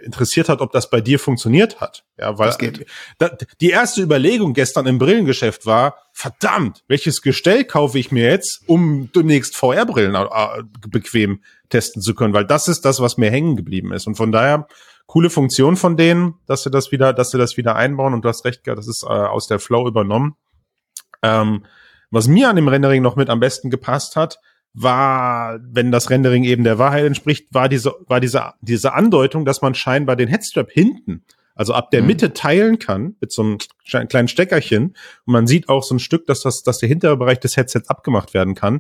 [0.04, 2.04] interessiert hat, ob das bei dir funktioniert hat.
[2.18, 2.86] Ja, weil Das geht.
[3.18, 8.64] da, die erste Überlegung gestern im Brillengeschäft war, verdammt, welches Gestell kaufe ich mir jetzt,
[8.68, 13.56] um demnächst VR-Brillen äh, bequem testen zu können, weil das ist das, was mir hängen
[13.56, 14.08] geblieben ist.
[14.08, 14.68] Und von daher
[15.06, 18.14] coole Funktion von denen, dass sie das wieder, dass sie das wieder einbauen.
[18.14, 20.36] Und du hast recht, das ist äh, aus der Flow übernommen.
[21.22, 21.66] Ähm,
[22.12, 24.40] was mir an dem Rendering noch mit am besten gepasst hat,
[24.74, 29.62] war, wenn das Rendering eben der Wahrheit entspricht, war diese, war diese, diese Andeutung, dass
[29.62, 31.24] man scheinbar den Headstrap hinten,
[31.56, 32.08] also ab der Mhm.
[32.08, 33.58] Mitte teilen kann, mit so einem
[33.88, 34.96] kleinen kleinen Steckerchen.
[35.26, 37.90] Und man sieht auch so ein Stück, dass das, dass der hintere Bereich des Headsets
[37.90, 38.80] abgemacht werden kann.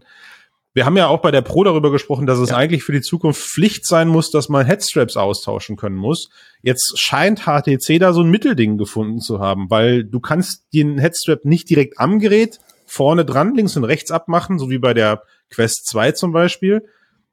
[0.73, 2.55] Wir haben ja auch bei der Pro darüber gesprochen, dass es Ja.
[2.55, 6.29] eigentlich für die Zukunft Pflicht sein muss, dass man Headstraps austauschen können muss.
[6.61, 11.43] Jetzt scheint HTC da so ein Mittelding gefunden zu haben, weil du kannst den Headstrap
[11.43, 15.85] nicht direkt am Gerät vorne dran, links und rechts abmachen, so wie bei der Quest
[15.87, 16.83] 2 zum Beispiel.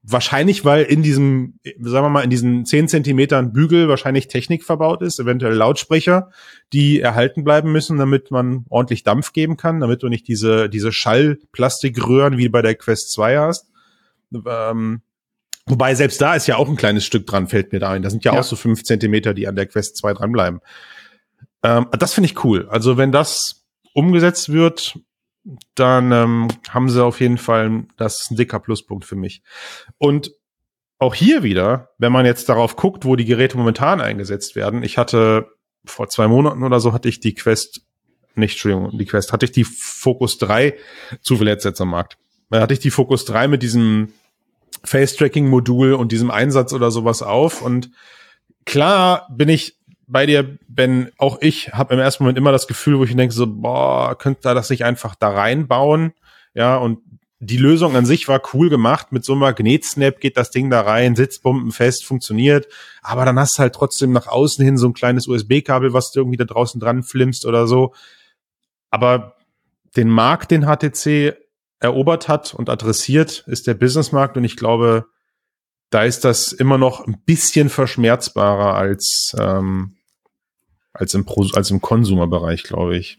[0.03, 5.03] Wahrscheinlich, weil in diesem, sagen wir mal, in diesen 10 Zentimetern Bügel wahrscheinlich Technik verbaut
[5.03, 6.31] ist, eventuell Lautsprecher,
[6.73, 10.93] die erhalten bleiben müssen, damit man ordentlich Dampf geben kann, damit du nicht diese, diese
[10.93, 13.71] Schallplastikröhren wie bei der Quest 2 hast.
[14.47, 15.03] Ähm,
[15.67, 18.03] wobei selbst da ist ja auch ein kleines Stück dran, fällt mir da ein.
[18.03, 18.41] Da sind ja, Ja.
[18.41, 20.61] auch so fünf Zentimeter, die an der Quest 2 dranbleiben.
[21.63, 22.69] Ähm, das finde ich cool.
[22.71, 24.99] Also wenn das umgesetzt wird,
[25.75, 29.43] dann ähm, haben sie auf jeden Fall, das ist ein dicker Pluspunkt für mich.
[29.97, 30.33] Und
[30.99, 34.99] auch hier wieder, wenn man jetzt darauf guckt, wo die Geräte momentan eingesetzt werden, ich
[34.99, 35.49] hatte
[35.85, 37.83] vor zwei Monaten oder so hatte ich die Quest,
[38.35, 40.77] nicht, Entschuldigung, die Quest, hatte ich die Focus 3
[41.23, 42.19] zu viel Headsets am Markt.
[42.51, 44.13] Da hatte ich die Focus 3 mit diesem
[44.85, 47.91] Face-Tracking-Modul und diesem Einsatz oder sowas auf und
[48.65, 49.78] klar bin ich
[50.09, 53.35] bei dir, Ben, auch ich habe im ersten Moment immer das Gefühl, wo ich denke
[53.35, 56.15] so, boah, könnte da das nicht einfach da reinbauen?
[56.55, 56.99] Ja, und
[57.41, 59.13] die Lösung an sich war cool gemacht.
[59.13, 62.67] Mit so einem Magnetsnap geht das Ding da rein, sitzbombenfest, funktioniert.
[63.03, 66.21] Aber dann hast du halt trotzdem nach außen hin so ein kleines USB-Kabel, was du
[66.21, 67.95] irgendwie da draußen dran flimmst oder so.
[68.91, 69.37] Aber
[69.97, 71.37] den Markt, den HTC
[71.81, 74.37] erobert hat und adressiert, ist der Businessmarkt.
[74.37, 75.07] Und ich glaube,
[75.91, 79.98] da ist das immer noch ein bisschen verschmerzbarer als, ähm,
[80.99, 83.19] als im, Pro als im Konsumerbereich, glaube ich.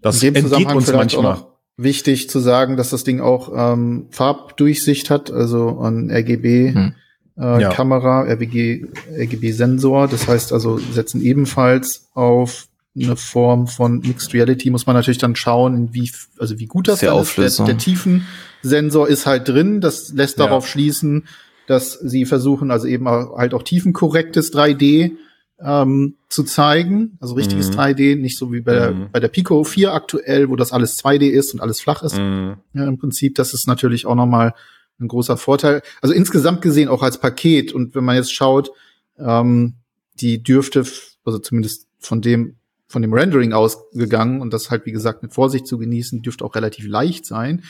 [0.00, 1.44] Das In dem entgeht uns manchmal.
[1.76, 6.74] Wichtig zu sagen, dass das Ding auch ähm, Farbdurchsicht hat, also an RGB.
[6.74, 6.94] Hm.
[7.38, 7.70] Äh, ja.
[7.70, 10.08] Kamera, RGB, RGB-Sensor.
[10.08, 14.70] Das heißt also, setzen ebenfalls auf eine Form von Mixed Reality.
[14.70, 17.38] Muss man natürlich dann schauen, wie, also wie gut das ist.
[17.38, 19.80] Der, der Tiefensensor ist halt drin.
[19.80, 20.46] Das lässt ja.
[20.46, 21.28] darauf schließen,
[21.66, 25.12] dass sie versuchen, also eben halt auch tiefenkorrektes 3D
[25.62, 27.80] ähm, zu zeigen, also richtiges mhm.
[27.80, 29.08] 3D, nicht so wie bei, der, mhm.
[29.12, 32.18] bei der Pico 4 aktuell, wo das alles 2D ist und alles flach ist.
[32.18, 32.56] Mhm.
[32.72, 34.54] Ja, im Prinzip, das ist natürlich auch nochmal
[34.98, 35.82] ein großer Vorteil.
[36.00, 38.70] Also insgesamt gesehen auch als Paket und wenn man jetzt schaut,
[39.18, 39.74] ähm,
[40.20, 40.84] die dürfte,
[41.24, 45.64] also zumindest von dem von dem Rendering ausgegangen und das halt wie gesagt mit Vorsicht
[45.64, 47.62] zu genießen, dürfte auch relativ leicht sein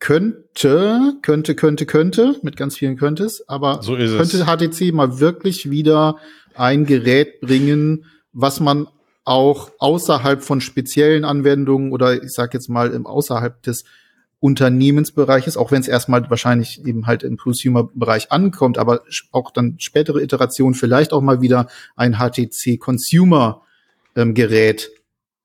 [0.00, 6.16] könnte, könnte, könnte, könnte, mit ganz vielen könntes, aber so könnte HTC mal wirklich wieder
[6.54, 8.88] ein Gerät bringen, was man
[9.24, 13.84] auch außerhalb von speziellen Anwendungen oder ich sag jetzt mal im außerhalb des
[14.40, 20.20] Unternehmensbereiches, auch wenn es erstmal wahrscheinlich eben halt im Consumer-Bereich ankommt, aber auch dann spätere
[20.20, 23.60] Iterationen vielleicht auch mal wieder ein HTC Consumer
[24.16, 24.34] ähm,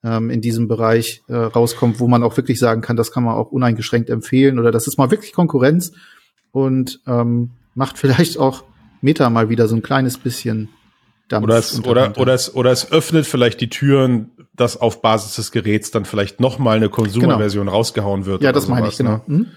[0.03, 3.35] ähm, in diesem Bereich äh, rauskommt, wo man auch wirklich sagen kann, das kann man
[3.35, 5.91] auch uneingeschränkt empfehlen oder das ist mal wirklich Konkurrenz
[6.51, 8.63] und ähm, macht vielleicht auch
[9.01, 10.69] Meta mal wieder so ein kleines bisschen
[11.27, 15.35] Dampf oder es, oder, oder, es, oder es öffnet vielleicht die Türen, dass auf Basis
[15.35, 17.77] des Geräts dann vielleicht noch mal eine Konsumerversion genau.
[17.77, 18.41] rausgehauen wird.
[18.43, 19.21] Ja, das meine ich, genau.
[19.27, 19.37] Ne?
[19.37, 19.47] Mhm.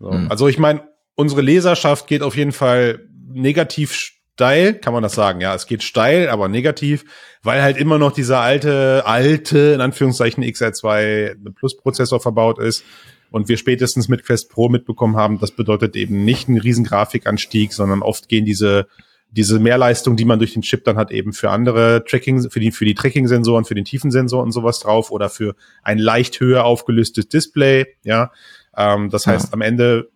[0.00, 0.10] So.
[0.10, 0.30] Mhm.
[0.30, 0.82] Also ich meine,
[1.14, 5.40] unsere Leserschaft geht auf jeden Fall negativ steil, kann man das sagen?
[5.40, 7.04] Ja, es geht steil, aber negativ,
[7.42, 12.84] weil halt immer noch dieser alte, alte, in Anführungszeichen XR2 Plus Prozessor verbaut ist
[13.30, 17.72] und wir spätestens mit Quest Pro mitbekommen haben, das bedeutet eben nicht einen riesen Grafikanstieg,
[17.72, 18.88] sondern oft gehen diese
[19.36, 22.70] diese Mehrleistung, die man durch den Chip dann hat, eben für andere Tracking, für die,
[22.70, 27.28] für die Tracking-Sensoren, für den Tiefensensor und sowas drauf oder für ein leicht höher aufgelöstes
[27.28, 28.32] Display, ja.
[28.76, 29.52] Ähm, das heißt, ja.
[29.52, 30.10] am Ende,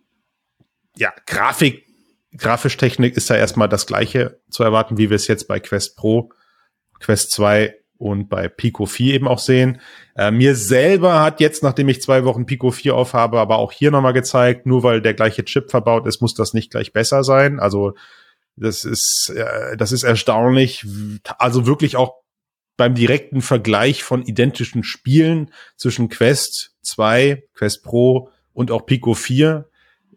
[0.97, 1.85] ja, Grafik
[2.37, 6.31] Grafisch-Technik ist da erstmal das gleiche zu erwarten, wie wir es jetzt bei Quest Pro,
[6.99, 9.81] Quest 2 und bei Pico 4 eben auch sehen.
[10.15, 13.91] Äh, mir selber hat jetzt, nachdem ich zwei Wochen Pico 4 aufhabe, aber auch hier
[13.91, 17.59] nochmal gezeigt, nur weil der gleiche Chip verbaut ist, muss das nicht gleich besser sein.
[17.59, 17.95] Also
[18.59, 20.85] das ist, äh, das ist erstaunlich.
[21.37, 22.15] Also wirklich auch
[22.77, 29.67] beim direkten Vergleich von identischen Spielen zwischen Quest 2, Quest Pro und auch Pico 4,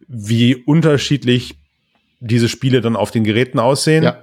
[0.07, 1.57] wie unterschiedlich
[2.20, 4.05] diese Spiele dann auf den Geräten aussehen.
[4.05, 4.22] Ja.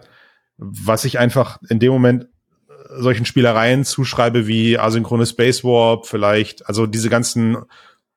[0.58, 6.68] Was ich einfach in dem Moment äh, solchen Spielereien zuschreibe wie asynchrone Space Warp vielleicht,
[6.68, 7.58] also diese ganzen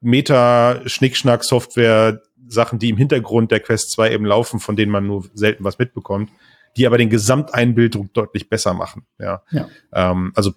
[0.01, 2.21] Meta-Schnickschnack-Software,
[2.53, 5.79] Sachen, die im Hintergrund der Quest 2 eben laufen, von denen man nur selten was
[5.79, 6.31] mitbekommt,
[6.77, 9.07] die aber den Gesamteinbilddruck deutlich besser machen.
[9.19, 9.43] Ja.
[9.51, 9.69] ja.
[9.93, 10.53] Ähm, also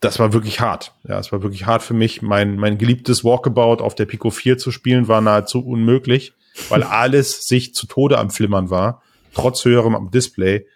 [0.00, 0.94] das war wirklich hart.
[1.06, 2.22] Ja, es war wirklich hart für mich.
[2.22, 6.34] Mein, mein geliebtes Walkabout auf der Pico 4 zu spielen war nahezu unmöglich
[6.68, 9.02] weil alles sich zu Tode am Flimmern war,
[9.34, 10.66] trotz höherem Display.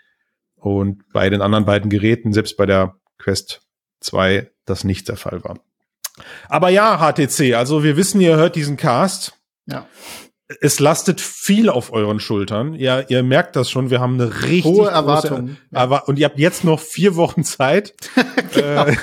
[0.56, 3.62] Und bei den anderen beiden Geräten, selbst bei der Quest
[4.00, 5.58] 2, das nicht der Fall war.
[6.48, 9.34] Aber ja, HTC, also wir wissen, ihr hört diesen Cast.
[9.66, 9.86] Ja.
[10.60, 12.74] Es lastet viel auf euren Schultern.
[12.74, 13.90] Ja, ihr merkt das schon.
[13.90, 15.56] Wir haben eine richtig hohe Erwartung.
[15.72, 15.84] Ja.
[16.04, 17.94] Und ihr habt jetzt noch vier Wochen Zeit.
[18.54, 18.86] genau.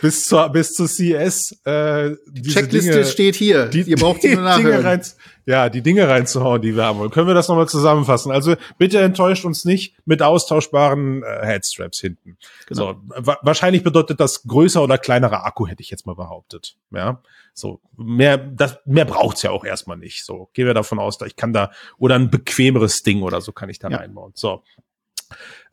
[0.00, 3.66] bis zur bis zur CS äh, diese Checkliste Dinge, steht hier.
[3.66, 4.84] Die, Ihr braucht die nur nachhören.
[4.84, 5.02] Rein,
[5.46, 7.10] ja, die Dinge reinzuhauen, die wir haben wollen.
[7.10, 8.30] Können wir das nochmal zusammenfassen?
[8.30, 12.38] Also bitte enttäuscht uns nicht mit austauschbaren äh, Headstraps hinten.
[12.66, 12.92] Genau.
[12.92, 16.76] So, wa wahrscheinlich bedeutet das größer oder kleinerer Akku, hätte ich jetzt mal behauptet.
[16.90, 20.24] Ja, so mehr das mehr braucht's ja auch erstmal nicht.
[20.24, 23.52] So gehen wir davon aus, da ich kann da oder ein bequemeres Ding oder so
[23.52, 23.98] kann ich da ja.
[23.98, 24.32] reinbauen.
[24.34, 24.62] So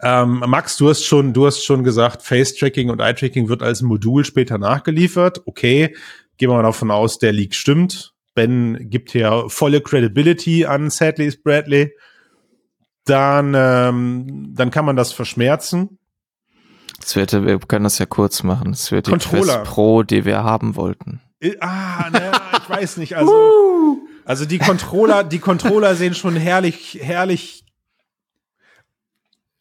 [0.01, 4.25] ähm, Max, du hast schon, du hast schon gesagt, Face-Tracking und Eye-Tracking wird als Modul
[4.25, 5.41] später nachgeliefert.
[5.45, 5.95] Okay,
[6.37, 8.13] gehen wir mal davon aus, der Leak stimmt.
[8.35, 11.95] Ben gibt hier volle Credibility an Sadly Bradley.
[13.05, 15.97] Dann, ähm, dann kann man das verschmerzen.
[16.99, 18.71] Das wird, wir können das ja kurz machen.
[18.71, 21.21] Das wird die Quest Pro, die wir haben wollten.
[21.59, 23.15] Ah, ne, ich weiß nicht.
[23.15, 27.63] Also, also die Controller, die Controller sehen schon herrlich, herrlich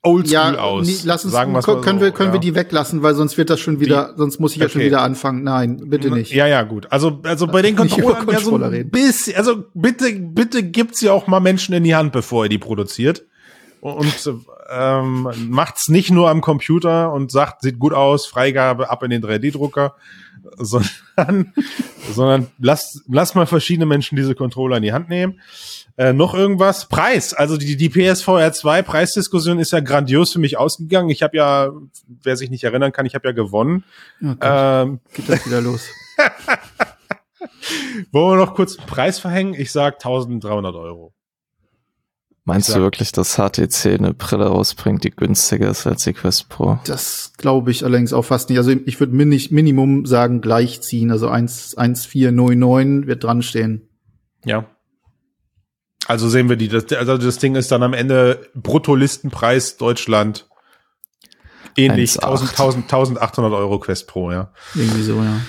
[0.07, 0.87] oldschool ja, aus.
[0.87, 2.33] Nie, lass uns, sagen wir können, so, wir, können ja.
[2.35, 4.64] wir die weglassen, weil sonst wird das schon wieder, die, sonst muss ich okay.
[4.64, 5.42] ja schon wieder anfangen.
[5.42, 6.33] Nein, bitte nicht.
[6.33, 6.90] Ja, ja, gut.
[6.90, 11.27] Also, also bei den Controllern ja so ein bisschen, also bitte, bitte gibt's ja auch
[11.27, 13.25] mal Menschen in die Hand, bevor ihr die produziert.
[13.81, 14.07] und
[14.71, 19.23] ähm, macht's nicht nur am Computer und sagt, sieht gut aus, Freigabe ab in den
[19.23, 19.95] 3D-Drucker,
[20.59, 21.53] sondern,
[22.12, 25.40] sondern lasst, lasst mal verschiedene Menschen diese Controller in die Hand nehmen.
[25.99, 26.89] Äh, noch irgendwas?
[26.89, 27.33] Preis.
[27.33, 31.09] Also die, die PSVR 2 Preisdiskussion ist ja grandios für mich ausgegangen.
[31.09, 31.71] Ich habe ja,
[32.23, 33.85] wer sich nicht erinnern kann, ich habe ja gewonnen.
[34.23, 35.89] Oh Ähm, geht das wieder los.
[38.13, 39.55] wollen wir noch kurz einen Preis verhängen?
[39.55, 41.15] Ich sag 1300 Euro.
[42.45, 46.49] Meinst sag- du wirklich, dass HTC eine Brille rausbringt, die günstiger ist als die Quest
[46.49, 46.79] Pro?
[46.85, 48.59] Das glaube ich allerdings auch fast nicht.
[48.59, 51.11] Also ich würde min Minimum sagen gleichziehen.
[51.11, 53.89] Also 1 1499 wird dran stehen.
[54.45, 54.67] Ja.
[56.07, 60.49] Also sehen wir die, das, also das Ding ist dann am Ende Bruttolistenpreis Deutschland
[61.77, 62.23] ähnlich 1,8.
[62.23, 64.53] 1000, 1000, 1800 Euro Quest Pro, ja.
[64.75, 65.40] Irgendwie so, ja.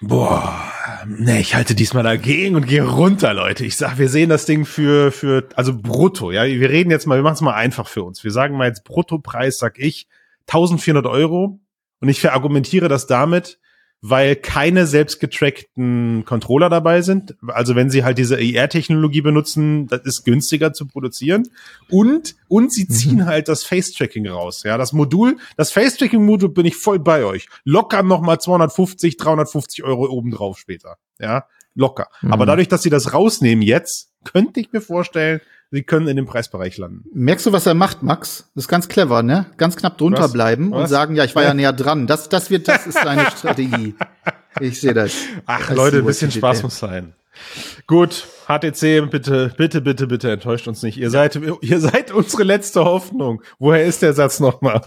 [0.00, 0.70] Boah,
[1.06, 3.64] ne, ich halte diesmal dagegen und gehe runter, Leute.
[3.64, 6.44] Ich sag, wir sehen das Ding für, für, also brutto, ja.
[6.44, 8.22] Wir reden jetzt mal, wir machen es mal einfach für uns.
[8.22, 10.06] Wir sagen mal jetzt Bruttopreis, sag ich,
[10.48, 11.60] 1400 Euro.
[12.00, 13.58] Und ich verargumentiere das damit,
[14.06, 17.36] weil keine selbstgetrackten Controller dabei sind.
[17.48, 21.48] Also wenn sie halt diese IR-Technologie benutzen, das ist günstiger zu produzieren.
[21.90, 24.62] Und, und sie ziehen halt das Face-Tracking raus.
[24.62, 27.48] Ja, das Modul, das Face-Tracking-Modul bin ich voll bei euch.
[27.64, 30.96] Locker nochmal 250, 350 Euro obendrauf später.
[31.18, 32.08] Ja, locker.
[32.28, 32.48] Aber Mhm.
[32.48, 35.40] dadurch, dass sie das rausnehmen jetzt, könnte ich mir vorstellen,
[35.74, 37.04] sie können in dem Preisbereich landen.
[37.12, 38.48] Merkst du, was er macht, Max?
[38.54, 39.46] Das ist ganz clever, ne?
[39.56, 40.32] Ganz knapp drunter Was?
[40.32, 40.90] bleiben und Was?
[40.90, 42.06] sagen, ja, ich war ja näher dran.
[42.06, 43.94] Das, das wird, das ist seine Strategie.
[44.60, 45.12] Ich sehe das.
[45.46, 46.30] Ach, Das Leute, ein bisschen.
[46.30, 47.14] Spaß muss sein.
[47.88, 50.96] Gut, HTC, bitte, bitte, bitte, bitte enttäuscht uns nicht.
[50.96, 53.42] Ihr seid, ihr seid unsere letzte Hoffnung.
[53.58, 54.82] Woher ist der Satz nochmal?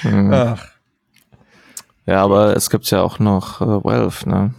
[0.00, 0.32] Hm.
[0.32, 0.66] Ach,
[2.06, 4.54] Ja, aber es gibt ja auch noch äh, Valve, ne?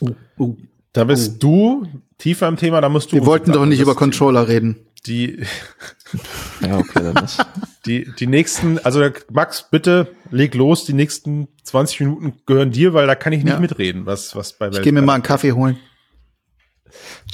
[0.00, 0.56] Uh, uh.
[0.92, 1.86] Da bist du
[2.18, 3.16] tiefer im Thema, da musst du.
[3.16, 4.76] Wir wollten doch nicht über Controller reden.
[5.06, 5.42] Die,
[6.60, 7.38] Ja, okay, dann nicht.
[7.86, 10.84] die, die nächsten, also Max, bitte leg los.
[10.84, 13.60] Die nächsten 20 Minuten gehören dir, weil da kann ich nicht Ja.
[13.60, 15.78] mitreden, was, was bei Ich gehe mir mal einen Kaffee holen.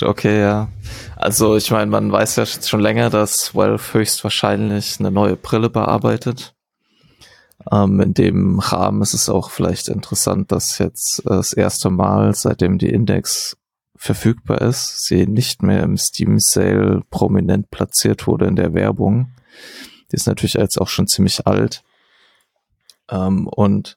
[0.03, 0.69] Okay, ja.
[1.17, 6.54] Also ich meine, man weiß ja schon länger, dass Valve höchstwahrscheinlich eine neue Brille bearbeitet.
[7.71, 12.79] Ähm, in dem Rahmen ist es auch vielleicht interessant, dass jetzt das erste Mal, seitdem
[12.79, 13.57] die Index
[13.97, 19.33] verfügbar ist, sie nicht mehr im Steam Sale prominent platziert wurde in der Werbung.
[20.11, 21.83] Die ist natürlich jetzt auch schon ziemlich alt.
[23.11, 23.97] Ähm, und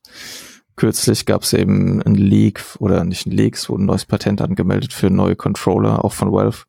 [0.76, 4.42] kürzlich gab es eben ein Leak oder nicht ein Leak, es wurde ein neues Patent
[4.42, 6.66] angemeldet für neue Controller, auch von Valve,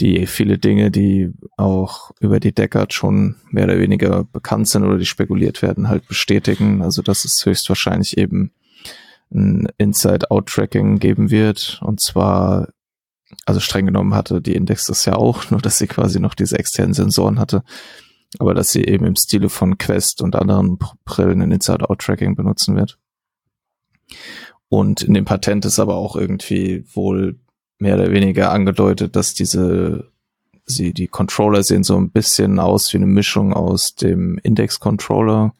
[0.00, 4.98] die viele Dinge, die auch über die Decade schon mehr oder weniger bekannt sind oder
[4.98, 6.82] die spekuliert werden, halt bestätigen.
[6.82, 8.52] Also dass es höchstwahrscheinlich eben
[9.32, 11.80] ein Inside-Out-Tracking geben wird.
[11.82, 12.68] Und zwar,
[13.46, 16.58] also streng genommen hatte die Index das ja auch, nur dass sie quasi noch diese
[16.58, 17.62] externen Sensoren hatte.
[18.38, 22.76] Aber dass sie eben im Stile von Quest und anderen Br- Brillen ein Inside-Out-Tracking benutzen
[22.76, 22.98] wird.
[24.68, 27.38] Und in dem Patent ist aber auch irgendwie wohl
[27.78, 30.10] mehr oder weniger angedeutet, dass diese,
[30.64, 35.54] sie, die Controller sehen so ein bisschen aus wie eine Mischung aus dem Index-Controller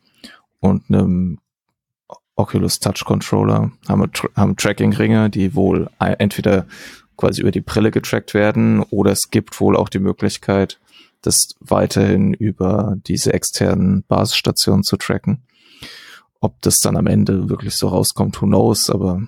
[0.61, 1.39] und einem
[2.37, 6.67] Oculus Touch Controller, haben, haben Tracking-Ringe, die wohl entweder
[7.17, 10.79] quasi über die Brille getrackt werden oder es gibt wohl auch die Möglichkeit,
[11.23, 15.43] das weiterhin über diese externen Basisstationen zu tracken.
[16.41, 19.23] Ob das dann am Ende wirklich so rauskommt, who knows, aber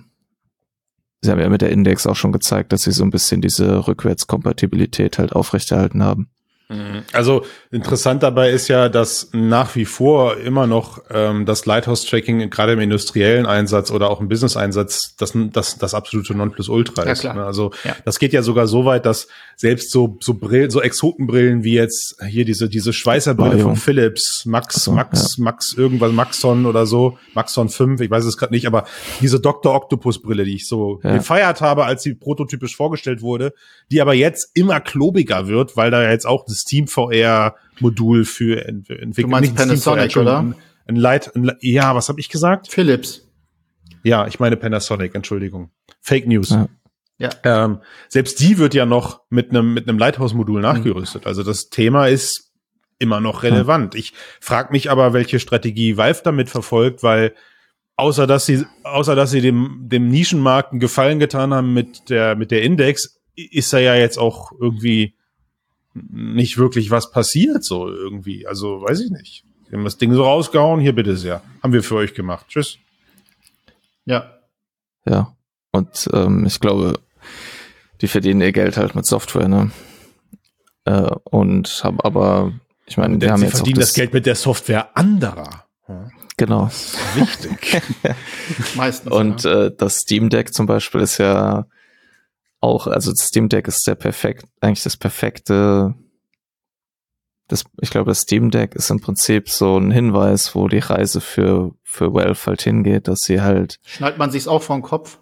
[1.21, 3.87] sie haben ja mit der Index auch schon gezeigt, dass sie so ein bisschen diese
[3.87, 6.29] Rückwärtskompatibilität halt aufrechterhalten haben.
[6.69, 7.01] Mhm.
[7.13, 12.73] Also interessant dabei ist ja, dass nach wie vor immer noch ähm, das Lighthouse-Tracking gerade
[12.73, 17.21] im industriellen Einsatz oder auch im Business-Einsatz das, das, das absolute Nonplusultra Ja, ist.
[17.21, 17.33] klar.
[17.33, 17.43] ne?
[17.45, 17.95] Also Ja.
[18.05, 22.17] das geht ja sogar so weit, dass selbst so so Brillen, so Exotenbrillen wie jetzt
[22.27, 23.63] hier diese diese Schweißerbrille Vario.
[23.65, 28.37] von Philips, Max so, Max Max irgendwas Maxon oder so, Maxon 5, ich weiß es
[28.37, 28.85] gerade nicht, aber
[29.21, 29.73] diese Dr.
[29.73, 31.17] Octopus Brille, die ich so Ja.
[31.17, 33.53] gefeiert habe, als sie prototypisch vorgestellt wurde,
[33.91, 38.65] die aber jetzt immer klobiger wird, weil da jetzt auch das Steam VR Modul für
[38.65, 39.25] ent entwickelt.
[39.25, 40.39] Du meinst Panasonic, VR, oder?
[40.39, 40.55] Ein,
[40.87, 42.67] ein Light, ein, ja, was habe ich gesagt?
[42.69, 43.27] Philips.
[44.03, 45.71] Ja, ich meine Panasonic, Entschuldigung.
[46.01, 46.49] Fake News.
[46.51, 46.67] Ja.
[47.19, 47.31] Ja.
[47.43, 51.27] Ähm, selbst die wird ja noch mit einem mit einem Lighthouse-Modul nachgerüstet.
[51.27, 52.53] Also das Thema ist
[52.97, 53.93] immer noch relevant.
[53.95, 57.33] Ich frage mich aber, welche Strategie Valve damit verfolgt, weil
[57.97, 62.37] außer dass sie außer dass sie dem dem Nischenmarkt einen Gefallen getan haben mit der
[62.37, 65.15] mit der Index, ist da ja jetzt auch irgendwie
[65.93, 68.47] nicht wirklich was passiert so irgendwie.
[68.47, 69.43] Also weiß ich nicht.
[69.69, 70.79] Wir haben das Ding so rausgehauen.
[70.79, 71.41] Hier bitte sehr.
[71.61, 72.47] Haben wir für euch gemacht.
[72.49, 72.77] Tschüss.
[74.05, 74.39] Ja.
[75.05, 75.35] Ja.
[75.71, 76.99] Und ähm, ich glaube,
[78.01, 79.71] die verdienen ihr Geld halt mit Software, ne?
[80.85, 82.53] Äh, und haben aber,
[82.87, 85.65] ich meine, wir haben sie jetzt verdienen das, das, Geld mit der Software anderer.
[86.37, 86.69] Genau.
[87.15, 87.81] wichtig.
[88.75, 89.11] Meistens.
[89.11, 89.65] Und ja.
[89.65, 91.67] äh, das Steam Deck zum Beispiel ist ja
[92.61, 95.95] auch, also das Steam Deck ist der perfekt, eigentlich das perfekte
[97.49, 101.19] das, ich glaube, das Steam Deck ist im Prinzip so ein Hinweis, wo die Reise
[101.19, 103.79] für, für Valve halt hingeht, dass sie halt.
[103.83, 105.19] Schnallt man sich's auch vor den Kopf?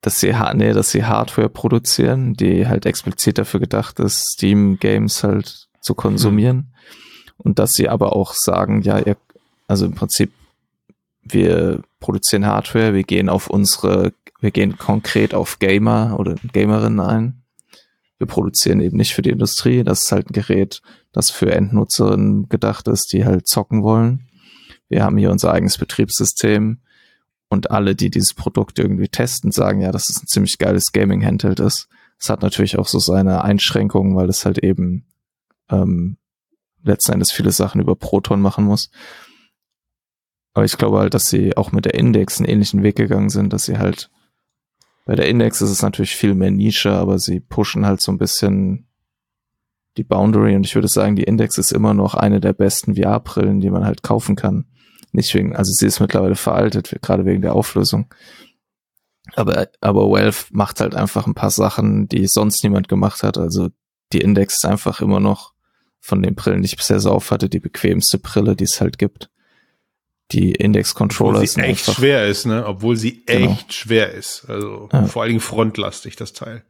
[0.00, 5.22] Dass sie, nee, dass sie Hardware produzieren, die halt explizit dafür gedacht ist, Steam Games
[5.22, 6.56] halt zu konsumieren.
[6.56, 6.64] Mhm.
[7.36, 9.16] Und dass sie aber auch sagen, ja, ihr,
[9.66, 10.32] also im Prinzip,
[11.22, 17.42] wir produzieren Hardware, wir gehen auf unsere, wir gehen konkret auf Gamer oder Gamerinnen ein
[18.18, 19.84] wir produzieren eben nicht für die Industrie.
[19.84, 20.82] Das ist halt ein Gerät,
[21.12, 24.28] das für Endnutzerinnen gedacht ist, die halt zocken wollen.
[24.88, 26.80] Wir haben hier unser eigenes Betriebssystem
[27.48, 31.60] und alle, die dieses Produkt irgendwie testen, sagen ja, dass es ein ziemlich geiles Gaming-Handheld
[31.60, 31.88] ist.
[32.18, 35.06] Es hat natürlich auch so seine Einschränkungen, weil es halt eben
[35.70, 36.18] ähm,
[36.82, 38.90] letzten Endes viele Sachen über Proton machen muss.
[40.54, 43.52] Aber ich glaube halt, dass sie auch mit der Index einen ähnlichen Weg gegangen sind,
[43.52, 44.10] dass sie halt
[45.08, 48.18] bei der Index ist es natürlich viel mehr Nische, aber sie pushen halt so ein
[48.18, 48.86] bisschen
[49.96, 53.62] die Boundary und ich würde sagen, die Index ist immer noch eine der besten VR-Brillen,
[53.62, 54.66] die man halt kaufen kann.
[55.12, 58.12] Nicht wegen, also sie ist mittlerweile veraltet, gerade wegen der Auflösung.
[59.34, 63.38] Aber, aber Valve macht halt einfach ein paar Sachen, die sonst niemand gemacht hat.
[63.38, 63.70] Also
[64.12, 65.54] die Index ist einfach immer noch
[66.00, 68.98] von den Brillen, die ich bisher so auf hatte, die bequemste Brille, die es halt
[68.98, 69.30] gibt
[70.32, 72.66] die Index-Controller sind echt einfach, schwer ist, ne?
[72.66, 73.50] Obwohl sie genau.
[73.50, 74.44] echt schwer ist.
[74.48, 75.06] Also ja.
[75.06, 76.64] vor allen Dingen frontlastig, das Teil.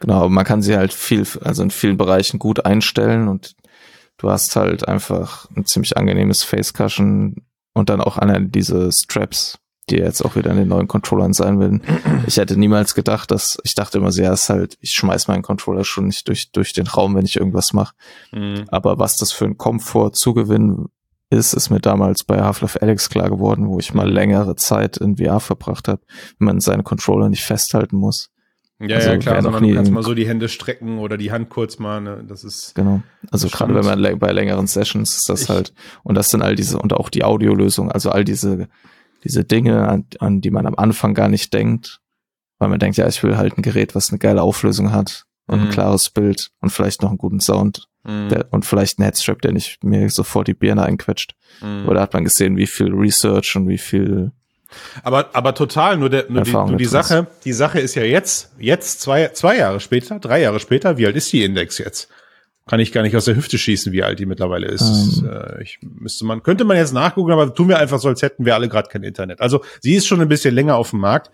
[0.00, 3.56] Genau, man kann sie halt viel, also in vielen Bereichen gut einstellen und
[4.18, 7.36] du hast halt einfach ein ziemlich angenehmes Face Cushion
[7.72, 9.58] und dann auch einer diese Straps,
[9.90, 11.82] die jetzt auch wieder in den neuen Controllern sein werden.
[12.26, 15.84] Ich hätte niemals gedacht, dass ich dachte immer, ja, ist halt, ich schmeiß meinen Controller
[15.84, 17.94] schon nicht durch durch den Raum, wenn ich irgendwas mache.
[18.32, 18.64] Mhm.
[18.68, 20.86] Aber was das für ein Komfort zugewinn
[21.30, 25.16] ist, ist mir damals bei Half-Life Alex klar geworden, wo ich mal längere Zeit in
[25.18, 26.02] VR verbracht habe,
[26.38, 28.30] wenn man seine Controller nicht festhalten muss.
[28.80, 31.50] Ja, also, ja, klar, sondern du kannst mal so die Hände strecken oder die Hand
[31.50, 32.24] kurz mal, ne?
[32.26, 32.76] das ist.
[32.76, 33.02] Genau.
[33.30, 35.74] Also gerade wenn man bei längeren Sessions ist das ich, halt,
[36.04, 38.68] und das sind all diese, und auch die Audiolösung, also all diese,
[39.24, 42.00] diese Dinge, an, an die man am Anfang gar nicht denkt,
[42.58, 45.60] weil man denkt, ja, ich will halt ein Gerät, was eine geile Auflösung hat und
[45.60, 45.70] ein mhm.
[45.70, 47.88] klares Bild und vielleicht noch einen guten Sound.
[48.08, 48.30] Mhm.
[48.30, 51.34] Der, und vielleicht ein Headstrap, der nicht mir sofort die Birne einquetscht.
[51.60, 51.86] Mhm.
[51.88, 54.32] Oder hat man gesehen, wie viel Research und wie viel
[55.02, 58.52] aber, aber total, nur, der, nur die, nur die Sache, die Sache ist ja jetzt,
[58.58, 62.10] jetzt zwei, zwei Jahre später, drei Jahre später, wie alt ist die Index jetzt?
[62.66, 64.82] Kann ich gar nicht aus der Hüfte schießen, wie alt die mittlerweile ist.
[64.82, 65.26] Um.
[65.26, 65.30] Ähm.
[65.30, 68.44] Äh, ich müsste man, könnte man jetzt nachgucken, aber tun wir einfach so, als hätten
[68.44, 69.40] wir alle gerade kein Internet.
[69.40, 71.30] Also sie ist schon ein bisschen länger auf dem Markt.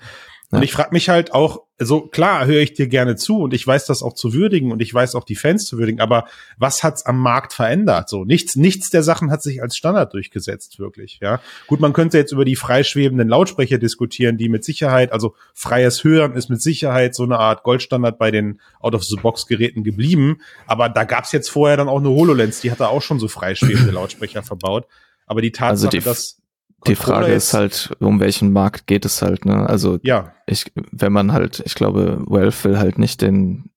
[0.51, 3.67] Und ich frage mich halt auch, so klar höre ich dir gerne zu und ich
[3.67, 6.85] weiß das auch zu würdigen und ich weiß auch die Fans zu würdigen, aber was
[6.85, 8.09] hat's am Markt verändert?
[8.09, 11.19] So nichts, nichts der Sachen hat sich als Standard durchgesetzt, wirklich.
[11.21, 16.05] Ja, gut, man könnte jetzt über die freischwebenden Lautsprecher diskutieren, die mit Sicherheit, also freies
[16.05, 20.39] Hören ist mit Sicherheit so eine Art Goldstandard bei den Out-of-the-Box-Geräten geblieben.
[20.67, 23.91] Aber da gab's jetzt vorher dann auch eine HoloLens, die hatte auch schon so freischwebende
[23.91, 24.87] Lautsprecher verbaut.
[25.27, 26.44] Aber die Tatsache, also die dass
[26.87, 29.69] die Frage ist halt, um welchen Markt geht es halt, ne?
[29.69, 30.33] Also, ja.
[30.47, 33.71] ich, wenn man halt, ich glaube, Valve will halt nicht den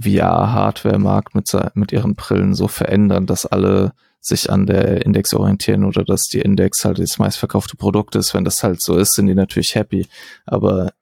[0.00, 6.04] VR-Hardware-Markt mit, mit ihren Brillen so verändern, dass alle sich an der Index orientieren oder
[6.04, 8.34] dass die Index halt das meistverkaufte Produkt ist.
[8.34, 10.06] Wenn das halt so ist, sind die natürlich happy.
[10.44, 10.92] Aber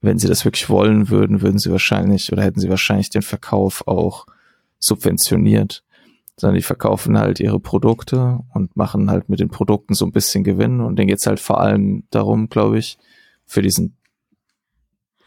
[0.00, 3.86] wenn sie das wirklich wollen würden, würden sie wahrscheinlich oder hätten sie wahrscheinlich den Verkauf
[3.86, 4.26] auch
[4.78, 5.82] subventioniert
[6.36, 10.44] sondern die verkaufen halt ihre Produkte und machen halt mit den Produkten so ein bisschen
[10.44, 12.98] Gewinn und denen geht's halt vor allem darum, glaube ich,
[13.46, 13.96] für diesen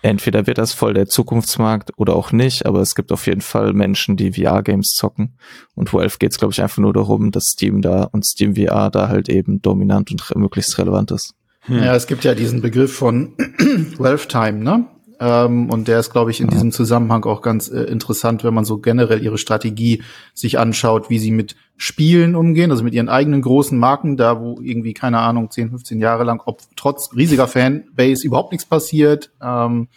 [0.06, 3.74] entweder wird das voll der Zukunftsmarkt oder auch nicht, aber es gibt auf jeden Fall
[3.74, 5.38] Menschen, die VR-Games zocken.
[5.74, 8.92] Und Valve geht es, glaube ich, einfach nur darum, dass Steam da und Steam VR
[8.92, 11.34] da halt eben dominant und re möglichst relevant ist.
[11.62, 11.78] Hm.
[11.78, 13.34] Ja, es gibt ja diesen Begriff von
[13.98, 14.86] Valve Time, ne?
[15.20, 18.66] Ähm, und der ist, glaube ich, in diesem Zusammenhang auch ganz äh, interessant, wenn man
[18.66, 20.04] so generell ihre Strategie
[20.34, 24.60] sich anschaut, wie sie mit Spielen umgehen, also mit ihren eigenen großen Marken, da wo
[24.62, 29.32] irgendwie, keine Ahnung, 10, 15 Jahre lang, ob trotz riesiger Fanbase überhaupt nichts passiert.
[29.42, 29.88] Ähm,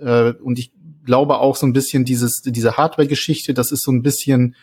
[0.00, 0.72] äh, und ich
[1.04, 4.54] glaube auch so ein bisschen dieses, diese Hardware-Geschichte, das ist so ein bisschen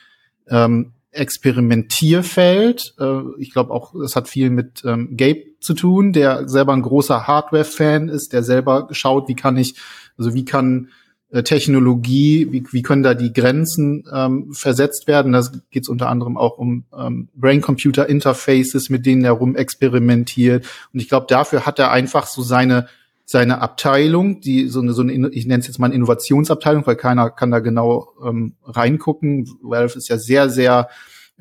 [0.49, 2.95] ähm, Experimentierfeld.
[2.99, 6.81] Äh, ich glaube auch, es hat viel mit ähm, Gabe zu tun, der selber ein
[6.81, 9.75] großer Hardware-Fan ist, der selber schaut, wie kann ich,
[10.17, 10.89] also wie kann
[11.31, 15.31] äh, Technologie, wie, wie können da die Grenzen ähm, versetzt werden.
[15.31, 20.65] Da geht es unter anderem auch um ähm, Brain-Computer-Interfaces, mit denen er rum experimentiert.
[20.93, 22.87] Und ich glaube, dafür hat er einfach so seine
[23.31, 26.97] seine Abteilung, die so eine, so eine ich nenne es jetzt mal eine Innovationsabteilung, weil
[26.97, 29.49] keiner kann da genau ähm, reingucken.
[29.61, 30.89] Valve ist ja sehr, sehr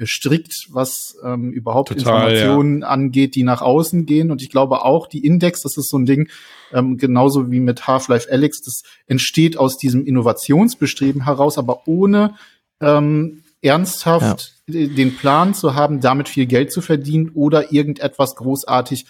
[0.05, 2.87] strikt, was ähm, überhaupt Total, Informationen ja.
[2.87, 4.31] angeht, die nach außen gehen.
[4.31, 6.29] Und ich glaube auch, die Index, das ist so ein Ding,
[6.73, 12.37] ähm, genauso wie mit Half-Life Alyx, das entsteht aus diesem Innovationsbestreben heraus, aber ohne
[12.81, 14.87] ähm, ernsthaft ja.
[14.87, 19.07] den Plan zu haben, damit viel Geld zu verdienen oder irgendetwas großartig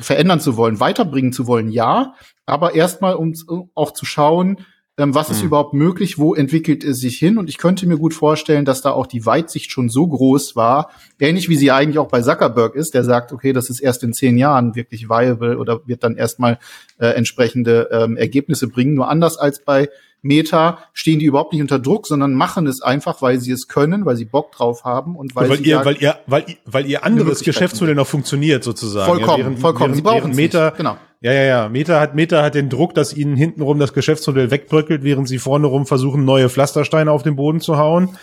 [0.00, 3.34] verändern zu wollen, weiterbringen zu wollen, ja, aber erstmal um
[3.74, 4.58] auch zu schauen,
[4.98, 5.48] ähm, was ist mhm.
[5.48, 7.36] überhaupt möglich, wo entwickelt es sich hin?
[7.36, 10.90] Und ich könnte mir gut vorstellen, dass da auch die Weitsicht schon so groß war,
[11.20, 14.14] ähnlich wie sie eigentlich auch bei Zuckerberg ist, der sagt, okay, das ist erst in
[14.14, 16.58] zehn Jahren wirklich viable oder wird dann erstmal
[16.98, 18.94] äh, entsprechende ähm, Ergebnisse bringen.
[18.94, 19.90] Nur anders als bei
[20.26, 24.04] Meta stehen die überhaupt nicht unter Druck, sondern machen es einfach, weil sie es können,
[24.04, 27.04] weil sie Bock drauf haben und weil, weil sie ihr, weil ihr, weil, weil ihr
[27.04, 29.06] anderes Geschäftsmodell noch funktioniert sozusagen.
[29.06, 29.94] Vollkommen, ja, während, vollkommen.
[29.94, 30.76] Während, sie brauchen Meta, nicht.
[30.76, 30.96] genau.
[31.20, 31.68] Ja, ja, ja.
[31.68, 35.66] Meta hat, Meta hat den Druck, dass ihnen hintenrum das Geschäftsmodell wegbröckelt, während sie vorne
[35.66, 38.16] rum versuchen, neue Pflastersteine auf den Boden zu hauen,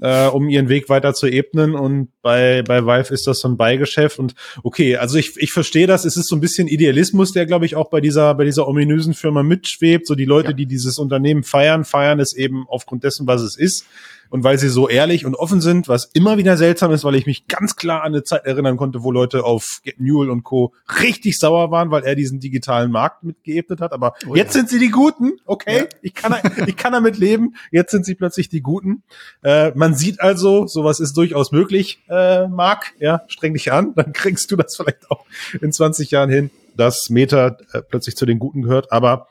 [0.00, 1.74] äh, um ihren Weg weiter zu ebnen.
[1.74, 4.18] Und bei, bei Valve ist das so ein Beigeschäft.
[4.18, 6.04] Und okay, also ich, ich verstehe das.
[6.04, 9.14] Es ist so ein bisschen Idealismus, der, glaube ich, auch bei dieser, bei dieser ominösen
[9.14, 10.06] Firma mitschwebt.
[10.06, 10.54] So die Leute, ja.
[10.54, 13.86] die dieses Unternehmen feiern, feiern es eben aufgrund dessen, was es ist
[14.32, 17.26] und weil sie so ehrlich und offen sind, was immer wieder seltsam ist, weil ich
[17.26, 20.72] mich ganz klar an eine Zeit erinnern konnte, wo Leute auf Get Newell und Co.
[21.02, 23.92] richtig sauer waren, weil er diesen digitalen Markt mitgeebnet hat.
[23.92, 24.60] Aber oh, jetzt ja.
[24.60, 25.84] sind sie die Guten, okay, ja.
[26.00, 26.34] ich, kann,
[26.66, 27.56] ich kann damit leben.
[27.70, 29.02] Jetzt sind sie plötzlich die Guten.
[29.42, 34.14] Äh, man sieht also, sowas ist durchaus möglich, äh, Marc, ja, streng dich an, dann
[34.14, 35.26] kriegst du das vielleicht auch
[35.60, 38.92] in 20 Jahren hin, dass Meta äh, plötzlich zu den Guten gehört.
[38.92, 39.28] Aber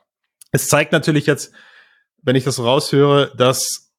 [0.52, 1.54] es zeigt natürlich jetzt,
[2.22, 3.91] wenn ich das raushöre, dass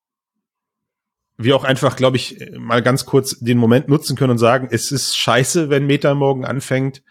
[1.39, 4.93] wir auch einfach, glaube ich, mal ganz kurz den Moment nutzen können und sagen, es
[4.93, 7.03] ist scheiße, wenn Meta morgen anfängt,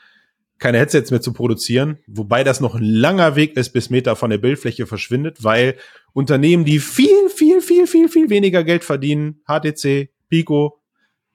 [0.59, 4.29] keine Headsets mehr zu produzieren, wobei das noch ein langer Weg ist, bis Meta von
[4.29, 5.75] der Bildfläche verschwindet, weil
[6.13, 10.80] Unternehmen, die viel, viel, viel, viel, viel weniger Geld verdienen, HTC, Pico,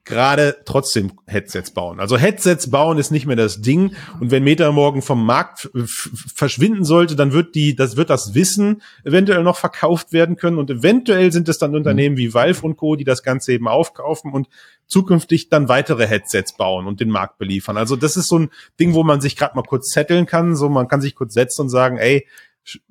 [0.07, 1.99] gerade trotzdem Headsets bauen.
[1.99, 3.95] Also Headsets bauen ist nicht mehr das Ding.
[4.19, 8.81] Und wenn Meta morgen vom Markt verschwinden sollte, dann wird die, das wird das Wissen
[9.03, 10.57] eventuell noch verkauft werden können.
[10.57, 14.31] Und eventuell sind es dann Unternehmen wie Valve und Co., die das Ganze eben aufkaufen
[14.31, 14.47] und
[14.87, 17.77] zukünftig dann weitere Headsets bauen und den Markt beliefern.
[17.77, 18.49] Also das ist so ein
[18.79, 20.55] Ding, wo man sich gerade mal kurz zetteln kann.
[20.55, 22.25] So, man kann sich kurz setzen und sagen, ey,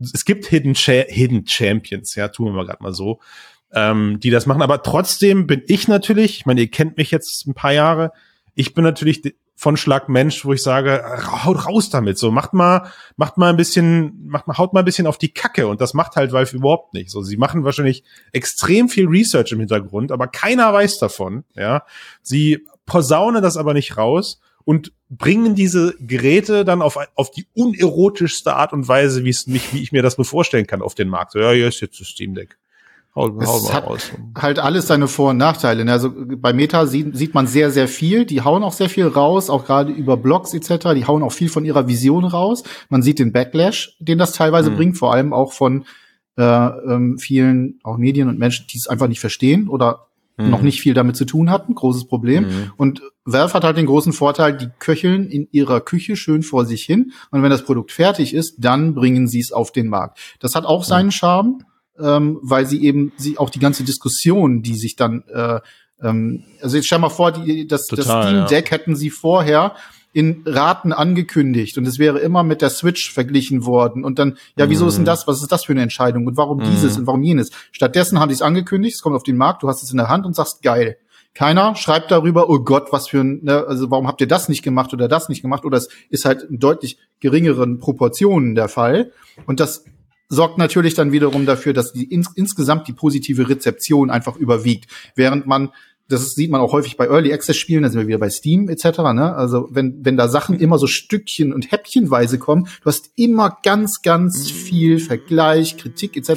[0.01, 3.21] es gibt Hidden, Cha Hidden Champions, ja, tun wir mal gerade mal so
[3.73, 4.62] ähm, die das machen.
[4.62, 8.12] Aber trotzdem bin ich natürlich, ich meine, ihr kennt mich jetzt ein paar Jahre,
[8.55, 9.23] ich bin natürlich
[9.59, 11.03] von Schlag Mensch, wo ich sage,
[11.45, 14.85] haut raus damit, so macht mal, macht mal ein bisschen, macht mal, haut mal ein
[14.85, 17.11] bisschen auf die Kacke und das macht halt Valve überhaupt nicht.
[17.11, 21.85] So, sie machen wahrscheinlich extrem viel Research im Hintergrund, aber keiner weiß davon, ja.
[22.23, 28.55] Sie posaunen das aber nicht raus und bringen diese Geräte dann auf, auf die unerotischste
[28.55, 31.09] Art und Weise, wie es mich, wie ich mir das nur vorstellen kann, auf den
[31.09, 31.33] Markt.
[31.33, 32.59] So, ja, hier ist jetzt das Steam Deck.
[33.17, 34.12] Hau, hau es hat raus.
[34.37, 35.87] halt alles seine Vor- und Nachteile.
[35.87, 35.93] Ne?
[35.93, 38.27] Also bei Meta sieht, sieht man sehr, sehr viel.
[38.27, 40.91] Die hauen auch sehr viel raus, auch gerade über Blogs etc.
[40.95, 42.62] Die hauen auch viel von ihrer Vision raus.
[42.91, 44.77] Man sieht den Backlash, den das teilweise mhm.
[44.77, 45.87] bringt, vor allem auch von
[46.37, 50.51] äh, ähm, vielen auch Medien und Menschen, die es einfach nicht verstehen oder mhm.
[50.51, 51.75] noch nicht viel damit zu tun hatten.
[51.75, 52.45] Großes Problem.
[52.45, 52.73] Mhm.
[52.77, 56.85] Und Valve hat halt den großen Vorteil, die köcheln in ihrer Küche schön vor sich
[56.85, 57.12] hin.
[57.31, 60.19] Und wenn das Produkt fertig ist, dann bringen sie es auf den Markt.
[60.39, 61.61] Das hat auch seinen Charme
[62.01, 65.61] ähm, weil sie eben sie auch die ganze Diskussion, die sich dann äh,
[66.03, 68.78] ähm, also jetzt stell mal vor, die, das, Total, das Steam Deck ja.
[68.78, 69.74] hätten sie vorher
[70.12, 74.70] in Raten angekündigt und es wäre immer mit der Switch verglichen worden und dann, ja,
[74.70, 74.88] wieso mm.
[74.88, 75.07] ist denn mhm.
[75.07, 75.26] das?
[75.26, 76.70] Was ist das für eine Entscheidung und warum mm.
[76.70, 77.51] dieses und warum jenes?
[77.70, 80.09] Stattdessen haben sie es angekündigt, es kommt auf den Markt, du hast es in der
[80.09, 80.97] Hand und sagst, geil.
[81.34, 84.62] Keiner schreibt darüber, oh Gott, was für ein, ne, also warum habt ihr das nicht
[84.62, 85.66] gemacht oder das nicht gemacht?
[85.66, 89.12] Oder es ist halt in deutlich geringeren Proportionen der Fall.
[89.44, 89.84] Und das
[90.29, 95.47] sorgt natürlich dann wiederum dafür, dass die ins, insgesamt die positive Rezeption einfach überwiegt, während
[95.47, 95.70] man
[96.09, 98.68] das sieht man auch häufig bei Early Access Spielen, da sind wir wieder bei Steam
[98.68, 98.99] etc.
[99.12, 99.35] Ne?
[99.35, 104.03] Also wenn wenn da Sachen immer so Stückchen und Häppchenweise kommen, du hast immer ganz
[104.03, 106.31] ganz viel Vergleich, Kritik etc.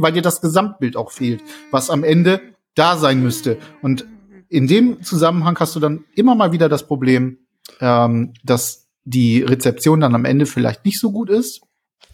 [0.00, 2.40] weil dir das Gesamtbild auch fehlt, was am Ende
[2.74, 3.58] da sein müsste.
[3.82, 4.06] Und
[4.48, 7.38] in dem Zusammenhang hast du dann immer mal wieder das Problem,
[7.80, 11.62] ähm, dass die Rezeption dann am Ende vielleicht nicht so gut ist,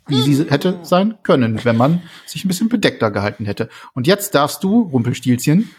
[0.07, 3.69] wie sie hätte sein können, wenn man sich ein bisschen bedeckter gehalten hätte.
[3.95, 5.71] Und jetzt darfst du, Rumpelstilzchen,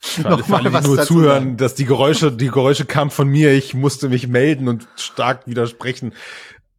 [0.00, 1.56] für alle die nur zuhören, sagen.
[1.56, 3.52] dass die Geräusche, die Geräusche kamen von mir.
[3.52, 6.12] Ich musste mich melden und stark widersprechen.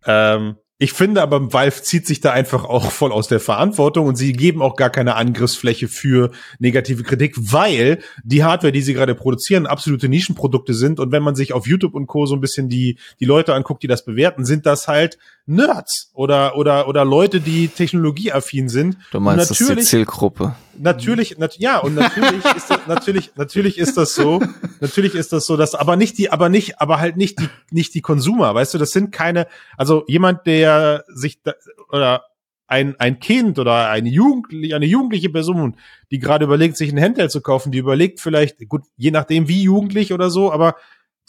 [0.05, 4.15] Ähm, Ich finde aber, Valve zieht sich da einfach auch voll aus der Verantwortung und
[4.15, 9.15] sie geben auch gar keine Angriffsfläche für negative Kritik, weil die Hardware, die sie gerade
[9.15, 10.99] produzieren, absolute Nischenprodukte sind.
[10.99, 12.27] Und wenn man sich auf YouTube und Co.
[12.27, 15.17] so ein bisschen die, die Leute anguckt, die das bewerten, sind das halt
[15.47, 18.97] Nerds oder, oder, oder Leute, die technologieaffin sind.
[19.11, 20.55] Du meinst, das ist die Zielgruppe.
[20.79, 24.41] Natürlich, nat ja, und natürlich ist das, natürlich, natürlich ist das so,
[24.79, 27.93] natürlich ist das so, dass, aber nicht die, aber nicht, aber halt nicht die, nicht
[27.93, 29.47] die Konsumer, weißt du, das sind keine,
[29.77, 31.53] also jemand, der sich, da,
[31.89, 32.23] oder
[32.67, 35.77] ein, ein Kind oder eine Jugendliche, eine jugendliche Person,
[36.11, 39.63] die gerade überlegt, sich ein Handheld zu kaufen, die überlegt vielleicht, gut, je nachdem wie
[39.63, 40.75] jugendlich oder so, aber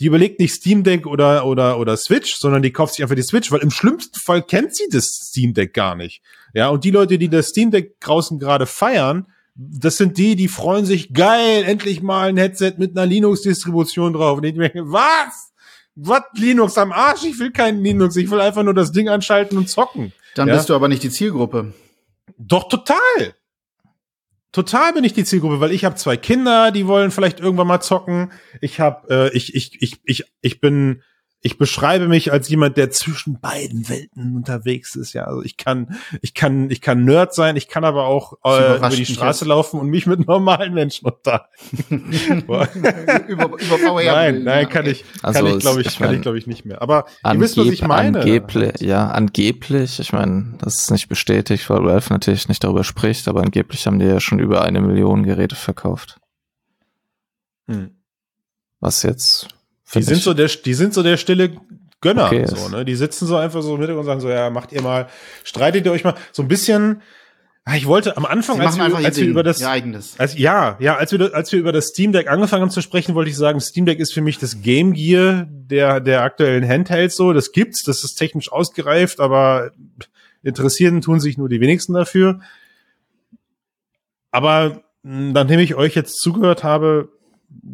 [0.01, 3.23] die überlegt nicht Steam Deck oder, oder, oder Switch, sondern die kauft sich einfach die
[3.23, 6.23] Switch, weil im schlimmsten Fall kennt sie das Steam Deck gar nicht.
[6.55, 9.27] Ja, und die Leute, die das Steam Deck draußen gerade feiern,
[9.61, 14.39] das sind die, die freuen sich, geil, endlich mal ein Headset mit einer Linux-Distribution drauf.
[14.39, 15.53] Und ich denke, was?
[15.97, 17.25] Was Linux am Arsch?
[17.25, 20.13] Ich will keinen Linux, ich will einfach nur das Ding anschalten und zocken.
[20.37, 20.55] Dann ja?
[20.55, 21.75] bist du aber nicht die Zielgruppe.
[22.39, 22.99] Doch, total.
[24.53, 27.81] Total bin ich die Zielgruppe, weil ich habe zwei Kinder, die wollen vielleicht irgendwann mal
[27.81, 28.31] zocken.
[28.61, 31.03] Ich habe, äh, ich, ich, ich, ich, ich bin
[31.41, 35.13] ich beschreibe mich als jemand, der zwischen beiden Welten unterwegs ist.
[35.13, 38.77] Ja, also ich kann, ich kann, ich kann Nerd sein, ich kann aber auch äh,
[38.77, 39.49] über die Straße jetzt.
[39.49, 41.49] laufen und mich mit normalen Menschen unterhalten.
[42.49, 42.69] über,
[43.29, 44.91] über VR nein, nein, kann okay.
[44.91, 46.83] ich, also kann ich, glaube ich, ich mein, kann ich, glaube ich, nicht mehr.
[46.83, 48.19] Aber ihr wisst, was ich meine.
[48.19, 50.01] Angeblich, ja, angeblich.
[50.01, 54.01] Ich meine, das ist nicht bestätigt, weil Ralph natürlich nicht darüber spricht, aber angeblich haben
[54.01, 56.19] die ja schon über eine Million Geräte verkauft.
[57.69, 57.91] Hm.
[58.81, 59.49] Was jetzt
[59.95, 61.57] die sind so der, die sind so der stille
[62.01, 62.85] Gönner, okay, so, ne?
[62.85, 65.09] Die sitzen so einfach so mit und sagen so, ja, macht ihr mal,
[65.43, 67.03] streitet ihr euch mal so ein bisschen.
[67.65, 71.13] Ah, ich wollte am Anfang, als wir, als wir über das, als, ja, ja, als
[71.13, 73.85] wir, als wir über das Steam Deck angefangen haben zu sprechen, wollte ich sagen, Steam
[73.85, 77.33] Deck ist für mich das Game Gear der, der aktuellen Handhelds so.
[77.33, 79.73] Das gibt's, das ist technisch ausgereift, aber
[80.43, 82.41] interessieren tun sich nur die wenigsten dafür.
[84.31, 87.11] Aber nachdem ich euch jetzt zugehört habe,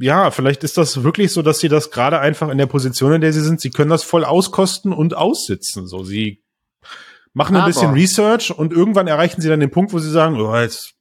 [0.01, 3.20] ja, vielleicht ist das wirklich so, dass sie das gerade einfach in der Position, in
[3.20, 5.87] der sie sind, sie können das voll auskosten und aussitzen.
[5.87, 6.43] So, sie
[7.33, 7.70] machen ein Aber.
[7.70, 10.95] bisschen Research und irgendwann erreichen sie dann den Punkt, wo sie sagen, oh, jetzt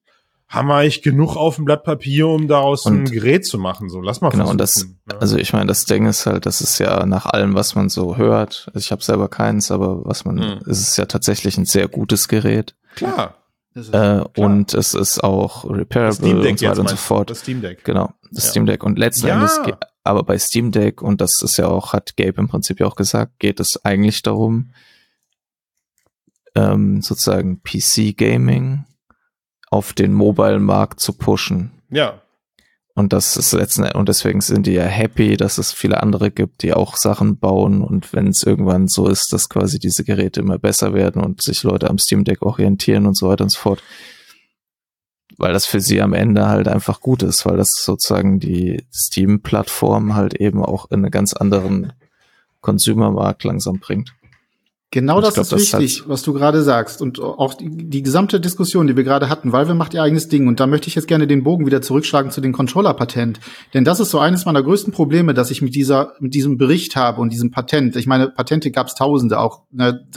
[0.48, 3.90] haben wir eigentlich genug auf dem Blatt Papier, um daraus und, ein Gerät zu machen.
[3.90, 5.18] So, lass mal Genau, und das, ja.
[5.18, 8.18] also ich meine, das Ding ist halt, das ist ja nach allem, was man so
[8.18, 10.60] hört, also ich habe selber keins, aber was man, hm.
[10.68, 12.76] es ist ja tatsächlich ein sehr gutes Gerät.
[12.96, 13.43] Klar.
[13.76, 17.30] Äh, und es ist auch repairable und so weiter und so fort.
[17.30, 17.84] Das Steam Deck.
[17.84, 18.50] Genau, das ja.
[18.52, 18.84] Steam Deck.
[18.84, 19.36] Und letzten ja.
[19.36, 19.60] Endes,
[20.04, 22.96] aber bei Steam Deck, und das ist ja auch, hat Gabe im Prinzip ja auch
[22.96, 24.72] gesagt, geht es eigentlich darum,
[26.56, 28.86] ähm, sozusagen PC-Gaming
[29.70, 31.72] auf den Mobile-Markt zu pushen.
[31.90, 32.22] Ja.
[32.96, 36.62] Und das ist letzten und deswegen sind die ja happy, dass es viele andere gibt,
[36.62, 37.82] die auch Sachen bauen.
[37.82, 41.64] Und wenn es irgendwann so ist, dass quasi diese Geräte immer besser werden und sich
[41.64, 43.82] Leute am Steam Deck orientieren und so weiter und so fort,
[45.38, 50.14] weil das für sie am Ende halt einfach gut ist, weil das sozusagen die Steam-Plattform
[50.14, 51.94] halt eben auch in einen ganz anderen
[52.62, 54.14] Consumer-Markt langsam bringt.
[54.94, 57.02] Genau das glaub, ist das wichtig, was du gerade sagst.
[57.02, 60.48] Und auch die, die, gesamte Diskussion, die wir gerade hatten, Valve macht ihr eigenes Ding.
[60.48, 63.40] Und da möchte ich jetzt gerne den Bogen wieder zurückschlagen zu den Controller-Patent.
[63.74, 66.96] Denn das ist so eines meiner größten Probleme, dass ich mit dieser, mit diesem Bericht
[66.96, 67.96] habe und diesem Patent.
[67.96, 70.08] Ich meine, Patente gab es tausende, auch ne,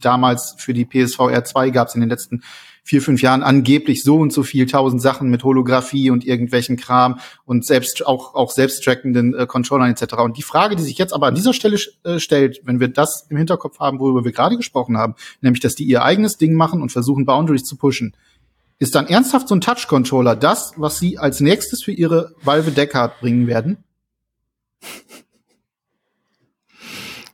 [0.00, 2.42] damals für die PSVR 2 gab es in den letzten
[2.88, 7.20] vier, fünf Jahren angeblich so und so viel tausend Sachen mit Holographie und irgendwelchen Kram
[7.44, 10.14] und selbst auch, auch selbsttrackenden äh, Controllern etc.
[10.20, 13.26] Und die Frage, die sich jetzt aber an dieser Stelle äh, stellt, wenn wir das
[13.28, 16.80] im Hinterkopf haben, worüber wir gerade gesprochen haben, nämlich, dass die ihr eigenes Ding machen
[16.80, 18.14] und versuchen, Boundaries zu pushen,
[18.78, 23.20] ist dann ernsthaft so ein Touch-Controller das, was sie als nächstes für ihre Valve Deckard
[23.20, 23.84] bringen werden?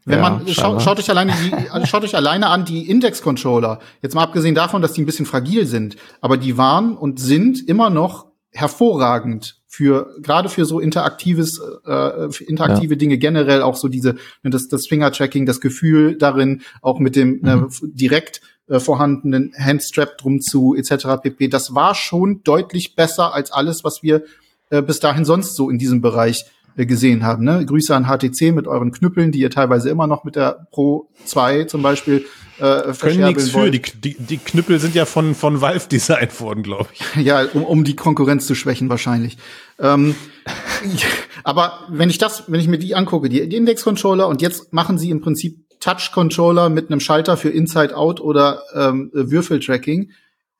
[0.05, 3.81] Wenn ja, man schaut, schaut euch alleine die, also schaut euch alleine an die Index-Controller.
[4.03, 7.67] Jetzt mal abgesehen davon, dass die ein bisschen fragil sind, aber die waren und sind
[7.69, 12.99] immer noch hervorragend für gerade für so interaktives äh, für interaktive ja.
[12.99, 17.41] Dinge generell auch so diese ne, das das Finger-Tracking, das Gefühl darin auch mit dem
[17.41, 17.63] ne, mhm.
[17.63, 21.21] ne, direkt äh, vorhandenen Handstrap drum zu etc.
[21.23, 21.49] pp.
[21.49, 24.23] Das war schon deutlich besser als alles, was wir
[24.71, 27.45] äh, bis dahin sonst so in diesem Bereich äh, gesehen haben.
[27.45, 27.65] Ne?
[27.65, 31.65] Grüße an HTC mit euren Knüppeln, die ihr teilweise immer noch mit der Pro 2
[31.65, 32.27] zum Beispiel
[32.59, 33.71] äh, Können nichts für.
[33.71, 37.03] Die, die, die Knüppel sind ja von, von Valve designt worden, glaube ich.
[37.25, 39.37] Ja, um, um die Konkurrenz zu schwächen wahrscheinlich.
[39.79, 40.15] Ähm,
[41.45, 44.99] aber wenn ich das, wenn ich mir die angucke, die, die Index-Controller und jetzt machen
[44.99, 50.11] sie im Prinzip Touch-Controller mit einem Schalter für Inside-Out oder ähm, Würfeltracking.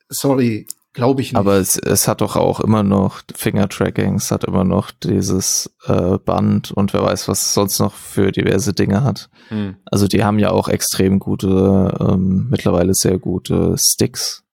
[0.09, 1.39] Sorry, Glaube ich nicht.
[1.39, 6.19] Aber es, es hat doch auch immer noch Finger-Tracking, es hat immer noch dieses äh,
[6.19, 9.29] Band und wer weiß, was es sonst noch für diverse Dinge hat.
[9.49, 9.75] Hm.
[9.87, 14.45] Also die haben ja auch extrem gute, ähm, mittlerweile sehr gute Sticks.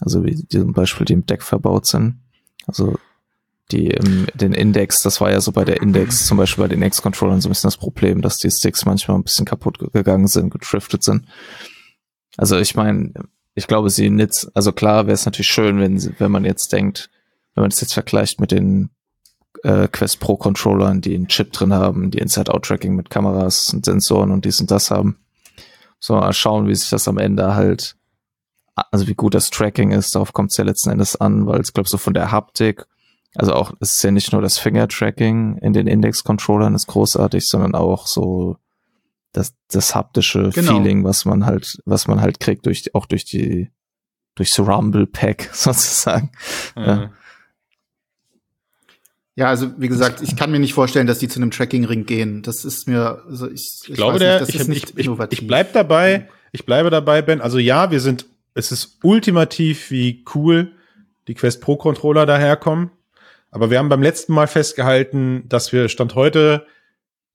[0.00, 2.22] Also wie die zum Beispiel die im Deck verbaut sind.
[2.66, 2.96] Also
[3.70, 6.82] die im, den Index, das war ja so bei der Index, zum Beispiel bei den
[6.82, 10.50] X-Controllern so ein bisschen das Problem, dass die Sticks manchmal ein bisschen kaputt gegangen sind,
[10.50, 11.26] getriftet sind.
[12.38, 13.12] Also ich meine,
[13.54, 17.10] ich glaube, sie nützt, also klar wäre es natürlich schön, wenn, wenn man jetzt denkt,
[17.54, 18.90] wenn man das jetzt vergleicht mit den
[19.62, 24.30] äh, Quest Pro Controllern, die einen Chip drin haben, die Inside-Out-Tracking mit Kameras und Sensoren
[24.30, 25.18] und dies und das haben.
[25.98, 27.96] So, mal schauen, wie sich das am Ende halt,
[28.90, 31.72] also wie gut das Tracking ist, darauf kommt es ja letzten Endes an, weil es,
[31.72, 32.86] glaube so von der Haptik,
[33.34, 37.74] also auch, es ist ja nicht nur das Finger-Tracking in den Index-Controllern ist großartig, sondern
[37.74, 38.56] auch so
[39.32, 40.76] das, das haptische genau.
[40.76, 43.70] Feeling, was man halt, was man halt kriegt durch, auch durch die,
[44.34, 46.30] durchs Rumble Pack sozusagen.
[46.76, 46.82] Mhm.
[46.84, 47.12] Ja.
[49.34, 52.42] Ja, also wie gesagt, ich kann mir nicht vorstellen, dass die zu einem Tracking-Ring gehen.
[52.42, 55.06] Das ist mir, also ich, ich, ich glaube, der, nicht, das ich, ist nicht ich,
[55.06, 55.38] innovativ.
[55.38, 57.40] Ich, ich bleib dabei, ich bleibe dabei, Ben.
[57.40, 60.72] Also ja, wir sind, es ist ultimativ, wie cool
[61.28, 62.90] die Quest Pro Controller daherkommen.
[63.50, 66.66] Aber wir haben beim letzten Mal festgehalten, dass wir Stand heute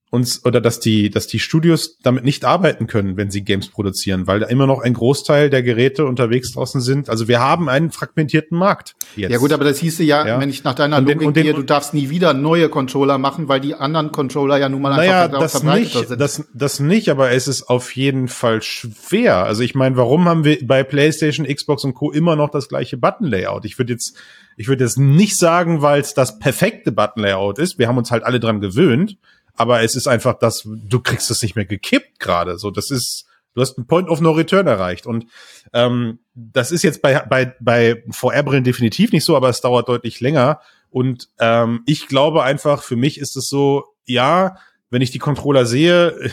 [0.10, 4.26] uns oder dass die, dass die Studios damit nicht arbeiten können, wenn sie Games produzieren,
[4.26, 7.10] weil da immer noch ein Großteil der Geräte unterwegs draußen sind.
[7.10, 8.96] Also wir haben einen fragmentierten Markt.
[9.18, 9.32] Jetzt.
[9.32, 10.40] Ja gut, aber das hieße ja, ja.
[10.40, 13.50] wenn ich nach deiner den, Logik den, gehe, du darfst nie wieder neue Controller machen,
[13.50, 16.22] weil die anderen Controller ja nun mal naja, einfach das nicht, sind.
[16.22, 19.44] Das, das nicht, aber es ist auf jeden Fall schwer.
[19.44, 22.12] Also ich meine, warum haben wir bei PlayStation, Xbox und Co.
[22.14, 23.66] immer noch das gleiche Button-Layout?
[23.66, 24.16] Ich würde jetzt,
[24.56, 27.78] ich würde jetzt nicht sagen, weil es das perfekte Button-Layout ist.
[27.78, 29.18] Wir haben uns halt alle dran gewöhnt
[29.58, 32.58] aber es ist einfach das, du kriegst es nicht mehr gekippt gerade.
[32.58, 35.06] So, das ist, du hast einen Point of No Return erreicht.
[35.06, 35.26] Und
[35.74, 40.22] ähm, das ist jetzt bei, bei, bei VR-Brillen definitiv nicht so, aber es dauert deutlich
[40.22, 40.62] länger.
[40.90, 44.58] Und ähm, ich glaube einfach, für mich ist es so, ja,
[44.90, 46.32] wenn ich die Controller sehe,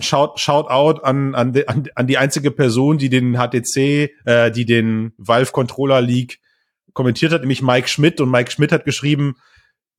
[0.00, 4.64] Shout, Shout out an, an, an, an die einzige Person, die den HTC, äh, die
[4.64, 6.40] den Valve Controller League
[6.92, 8.20] kommentiert hat, nämlich Mike Schmidt.
[8.20, 9.36] Und Mike Schmidt hat geschrieben,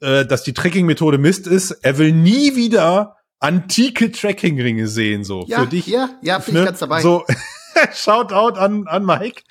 [0.02, 1.72] äh, dass die Tracking-Methode Mist ist.
[1.72, 5.88] Er will nie wieder antike Tracking-Ringe sehen, so ja, für dich.
[5.88, 6.60] Ja, ja, bin ne?
[6.62, 7.02] ich ganz dabei.
[7.02, 7.24] So,
[7.94, 9.44] Shoutout an, an Mike.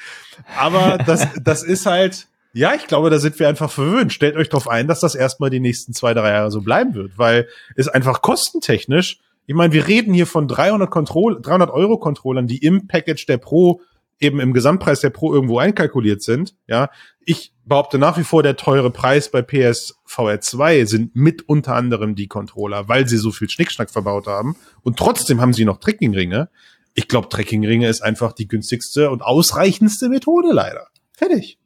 [0.58, 4.12] Aber das, das ist halt, ja, ich glaube, da sind wir einfach verwöhnt.
[4.12, 7.18] Stellt euch darauf ein, dass das erstmal die nächsten zwei, drei Jahre so bleiben wird,
[7.18, 12.46] weil es einfach kostentechnisch, ich meine, wir reden hier von 300 Control, 300 Euro Controllern,
[12.46, 13.82] die im Package der Pro
[14.20, 16.54] eben im Gesamtpreis der Pro irgendwo einkalkuliert sind.
[16.66, 16.90] Ja,
[17.20, 22.14] ich behaupte nach wie vor, der teure Preis bei PSVR 2 sind mit unter anderem
[22.14, 24.56] die Controller, weil sie so viel Schnickschnack verbaut haben.
[24.82, 26.48] Und trotzdem haben sie noch Trekkingringe.
[26.94, 30.88] Ich glaube, Trekkingringe ist einfach die günstigste und ausreichendste Methode leider.
[31.12, 31.58] Fertig.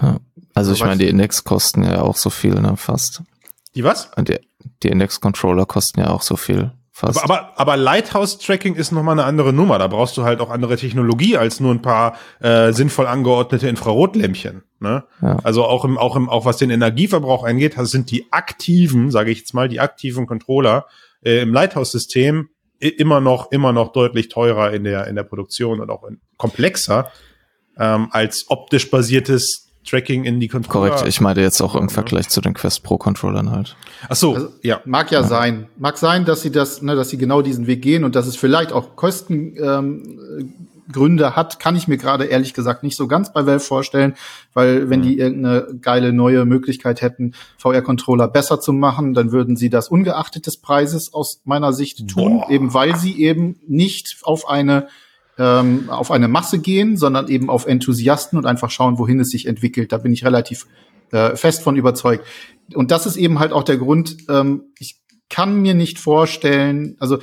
[0.00, 0.18] Ja,
[0.54, 3.22] also ich meine, die Index kosten ja auch so viel, ne, fast.
[3.74, 4.10] Die was?
[4.18, 4.38] Die,
[4.82, 6.72] die Index-Controller kosten ja auch so viel.
[6.98, 7.22] Fast.
[7.22, 9.78] Aber, aber, aber Lighthouse-Tracking ist nochmal eine andere Nummer.
[9.78, 14.64] Da brauchst du halt auch andere Technologie als nur ein paar äh, sinnvoll angeordnete Infrarotlämpchen.
[14.80, 15.04] Ne?
[15.22, 15.36] Ja.
[15.44, 19.38] Also auch im, auch im, auch was den Energieverbrauch angeht, sind die aktiven, sage ich
[19.38, 20.86] jetzt mal, die aktiven Controller
[21.22, 22.48] äh, im Lighthouse-System
[22.80, 26.02] immer noch, immer noch deutlich teurer in der in der Produktion und auch
[26.36, 27.12] komplexer
[27.78, 30.90] ähm, als optisch basiertes Tracking in die Controller.
[30.90, 33.76] Korrekt, ich meine jetzt auch im Vergleich zu den Quest Pro Controllern halt.
[34.08, 34.80] Ach so, also, ja.
[34.84, 35.66] Mag ja, ja, sein.
[35.76, 38.36] Mag sein, dass sie das, ne, dass sie genau diesen Weg gehen und dass es
[38.36, 43.46] vielleicht auch Kostengründe ähm, hat, kann ich mir gerade ehrlich gesagt nicht so ganz bei
[43.46, 44.14] Valve vorstellen,
[44.54, 45.04] weil wenn mhm.
[45.04, 50.46] die irgendeine geile neue Möglichkeit hätten, VR-Controller besser zu machen, dann würden sie das ungeachtet
[50.46, 52.50] des Preises aus meiner Sicht tun, Boah.
[52.50, 54.88] eben weil sie eben nicht auf eine
[55.38, 59.46] ähm, auf eine Masse gehen, sondern eben auf Enthusiasten und einfach schauen, wohin es sich
[59.46, 59.92] entwickelt.
[59.92, 60.66] Da bin ich relativ
[61.12, 62.26] äh, fest von überzeugt.
[62.74, 67.18] Und das ist eben halt auch der Grund, ähm, ich kann mir nicht vorstellen, also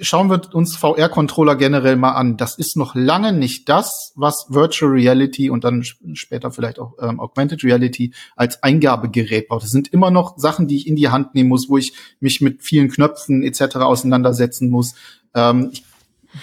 [0.00, 2.36] schauen wir uns VR-Controller generell mal an.
[2.36, 5.84] Das ist noch lange nicht das, was Virtual Reality und dann
[6.14, 9.64] später vielleicht auch ähm, Augmented Reality als Eingabegerät braucht.
[9.64, 12.40] Das sind immer noch Sachen, die ich in die Hand nehmen muss, wo ich mich
[12.40, 13.76] mit vielen Knöpfen etc.
[13.76, 14.94] auseinandersetzen muss.
[15.34, 15.82] Ähm, ich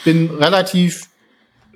[0.03, 1.09] bin relativ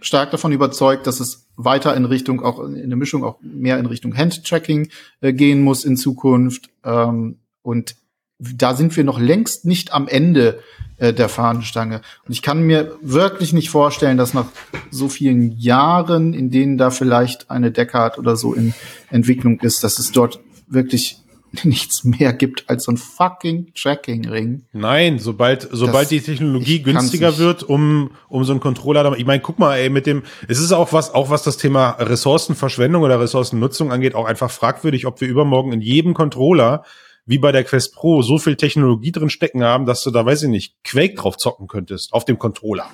[0.02, 3.86] stark davon überzeugt, dass es weiter in Richtung auch in der Mischung auch mehr in
[3.86, 4.90] Richtung Handtracking
[5.22, 6.70] äh, gehen muss in Zukunft.
[6.86, 7.96] Ähm, und
[8.40, 10.60] da sind wir noch längst nicht am Ende
[10.98, 12.02] äh, der Fahnenstange.
[12.26, 14.48] Und ich kann mir wirklich nicht vorstellen, dass nach
[14.90, 18.74] so vielen Jahren, in denen da vielleicht eine Decade oder so in
[19.10, 21.22] Entwicklung ist, dass es dort wirklich
[21.64, 24.64] nichts mehr gibt als so ein fucking Tracking-Ring.
[24.74, 29.42] Nein, sobald, sobald Das- die Technologie günstiger wird, um, um so einen Controller, ich meine,
[29.42, 33.20] guck mal, ey, mit dem, es ist auch was, auch was das Thema Ressourcenverschwendung oder
[33.20, 36.84] Ressourcennutzung angeht, auch einfach fragwürdig, ob wir übermorgen in jedem Controller,
[37.26, 40.44] wie bei der Quest Pro, so viel Technologie drin stecken haben, dass du da, weiß
[40.44, 42.90] ich nicht, Quake drauf zocken könntest, auf dem Controller.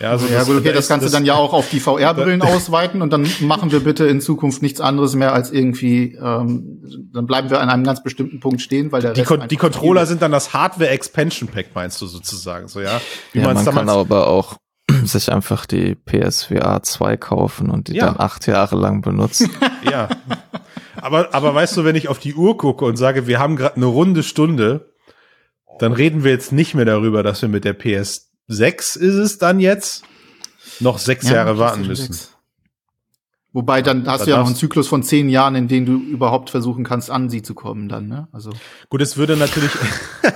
[0.00, 2.40] Ja, also ja, gut, okay, da das kannst du dann ja auch auf die VR-Brillen
[2.42, 7.26] ausweiten und dann machen wir bitte in Zukunft nichts anderes mehr als irgendwie, ähm, dann
[7.26, 10.06] bleiben wir an einem ganz bestimmten Punkt stehen, weil der Die, Rest Kon die Controller
[10.06, 13.00] sind dann das Hardware Expansion Pack, meinst du sozusagen, so, ja?
[13.32, 14.56] Wie ja, man kann aber auch
[15.04, 18.06] sich einfach die PSVR 2 kaufen und die Ja.
[18.06, 19.50] dann acht Jahre lang benutzen.
[19.90, 20.08] Ja.
[21.00, 23.76] Aber, aber weißt du, wenn ich auf die Uhr gucke und sage, wir haben gerade
[23.76, 24.92] eine runde Stunde,
[25.78, 27.72] dann reden wir jetzt nicht mehr darüber, dass wir mit der
[28.50, 30.04] PS6 ist es dann jetzt
[30.80, 32.12] noch sechs Ja, Jahre warten müssen.
[32.12, 32.34] 6.
[33.52, 35.94] Wobei dann hast Da du ja noch einen Zyklus von zehn Jahren, in denen du
[35.98, 38.28] überhaupt versuchen kannst, an sie zu kommen dann, ne?
[38.30, 38.50] Also
[38.90, 39.70] Gut, es würde natürlich,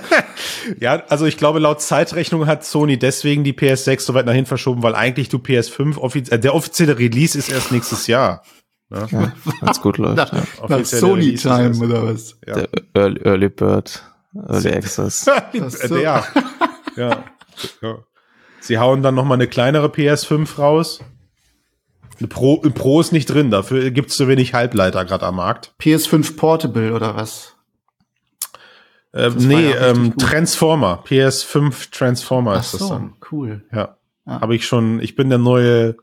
[0.79, 4.47] ja, also ich glaube, laut Zeitrechnung hat Sony deswegen die PS6 so weit nach hinten
[4.47, 8.43] verschoben, weil eigentlich du PS5, offiz äh, der offizielle Release ist erst nächstes Jahr.
[8.89, 10.17] Ja, Ja, wenn's gut läuft.
[10.17, 10.43] nach, Ja.
[10.67, 12.35] nach Sony Time oder was?
[12.45, 12.55] ja.
[12.55, 14.03] Der Early, Early Bird,
[14.35, 15.25] Early Access.
[15.25, 16.23] Ja.
[16.97, 17.23] ja.
[17.81, 17.99] Ja.
[18.59, 20.99] Sie hauen dann noch mal eine kleinere PS5 raus.
[22.19, 25.73] Eine Pro, ein Pro ist nicht drin, dafür gibt's zu wenig Halbleiter gerade am Markt.
[25.81, 27.55] PS5 Portable oder was?
[29.13, 30.17] Äh, nee, ja ähm.
[30.17, 31.03] Transformer.
[31.05, 33.15] PS5 Transformer Ach ist das so, dann.
[33.31, 33.65] cool.
[33.71, 33.97] Ja.
[34.25, 34.41] Ah.
[34.41, 35.97] Habe ich schon, ich bin der neue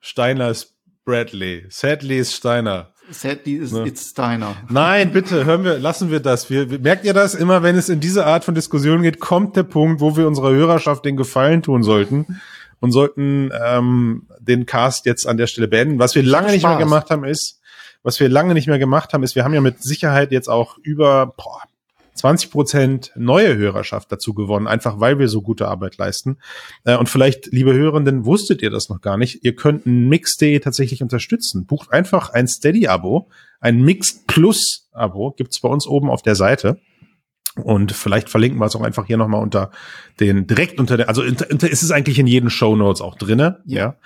[0.00, 1.66] Steiner ist Bradley.
[1.70, 2.92] Sadly ist Steiner.
[3.10, 3.86] Sadly is Ne.
[3.86, 4.56] it's Steiner.
[4.68, 6.50] Nein, bitte, hören wir, lassen wir das.
[6.50, 7.34] Wir, merkt ihr das?
[7.34, 10.50] Immer wenn es in diese Art von Diskussion geht, kommt der Punkt, wo wir unserer
[10.50, 12.40] Hörerschaft den Gefallen tun sollten
[12.80, 15.98] und sollten ähm, den Cast jetzt an der Stelle beenden.
[15.98, 16.82] Was wir lange nicht mehr Spaß.
[16.82, 17.60] gemacht haben, ist,
[18.02, 20.76] was wir lange nicht mehr gemacht haben, ist, wir haben ja mit Sicherheit jetzt auch
[20.82, 21.62] über boah,
[22.18, 26.38] 20 Prozent neue Hörerschaft dazu gewonnen, einfach weil wir so gute Arbeit leisten.
[26.84, 29.44] Äh, und vielleicht, liebe Hörenden, wusstet ihr das noch gar nicht.
[29.44, 31.66] Ihr könnt ein Mixday tatsächlich unterstützen.
[31.66, 33.28] Bucht einfach ein Steady-Abo,
[33.60, 36.80] ein Mixed Plus-Abo, gibt's bei uns oben auf der Seite.
[37.56, 39.70] Und vielleicht verlinken wir es auch einfach hier nochmal unter
[40.20, 43.16] den, direkt unter der, also unter, unter, ist es eigentlich in jeden Show Notes auch
[43.16, 43.78] drinne, ja.
[43.78, 43.96] Ja.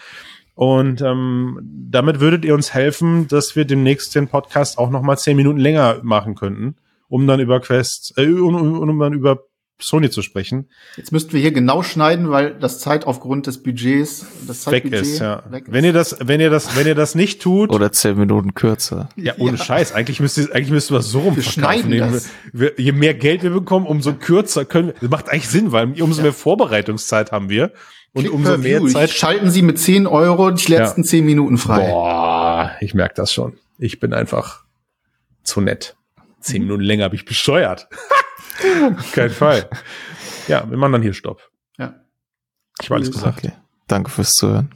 [0.54, 5.36] Und ähm, damit würdet ihr uns helfen, dass wir demnächst den Podcast auch nochmal zehn
[5.36, 6.76] Minuten länger machen könnten,
[7.12, 9.44] um dann über Quest, äh, um, um, um dann über
[9.78, 10.70] Sony zu sprechen.
[10.96, 15.02] Jetzt müssten wir hier genau schneiden, weil das Zeit aufgrund des Budgets, das Weg Zeitbudget
[15.02, 15.42] ist, ja.
[15.50, 18.54] weg Wenn ihr das, wenn ihr das, wenn ihr das nicht tut, Oder zehn Minuten
[18.54, 19.10] kürzer.
[19.16, 19.64] ja, ohne Ja.
[19.64, 22.30] Scheiß, eigentlich müsste, eigentlich müsste was so rum Wir schneiden das.
[22.52, 26.00] Wir, je mehr Geld wir bekommen, umso kürzer können wir, das macht eigentlich Sinn, weil
[26.00, 27.72] umso mehr Vorbereitungszeit haben wir
[28.14, 28.88] und Click umso mehr View.
[28.88, 29.10] Zeit.
[29.10, 31.90] Schalten Sie mit 10 Euro die letzten 10 Minuten frei.
[31.90, 33.58] Boah, ich merke das schon.
[33.78, 34.64] Ich bin einfach
[35.42, 35.96] zu nett.
[36.42, 37.88] Zehn Minuten länger habe ich besteuert.
[38.98, 39.68] Auf keinen Fall.
[40.48, 41.50] Ja, wir machen dann hier Stopp.
[41.78, 41.94] Ja.
[42.80, 43.38] Ich habe alles gesagt.
[43.38, 43.52] Okay.
[43.86, 44.74] Danke fürs Zuhören.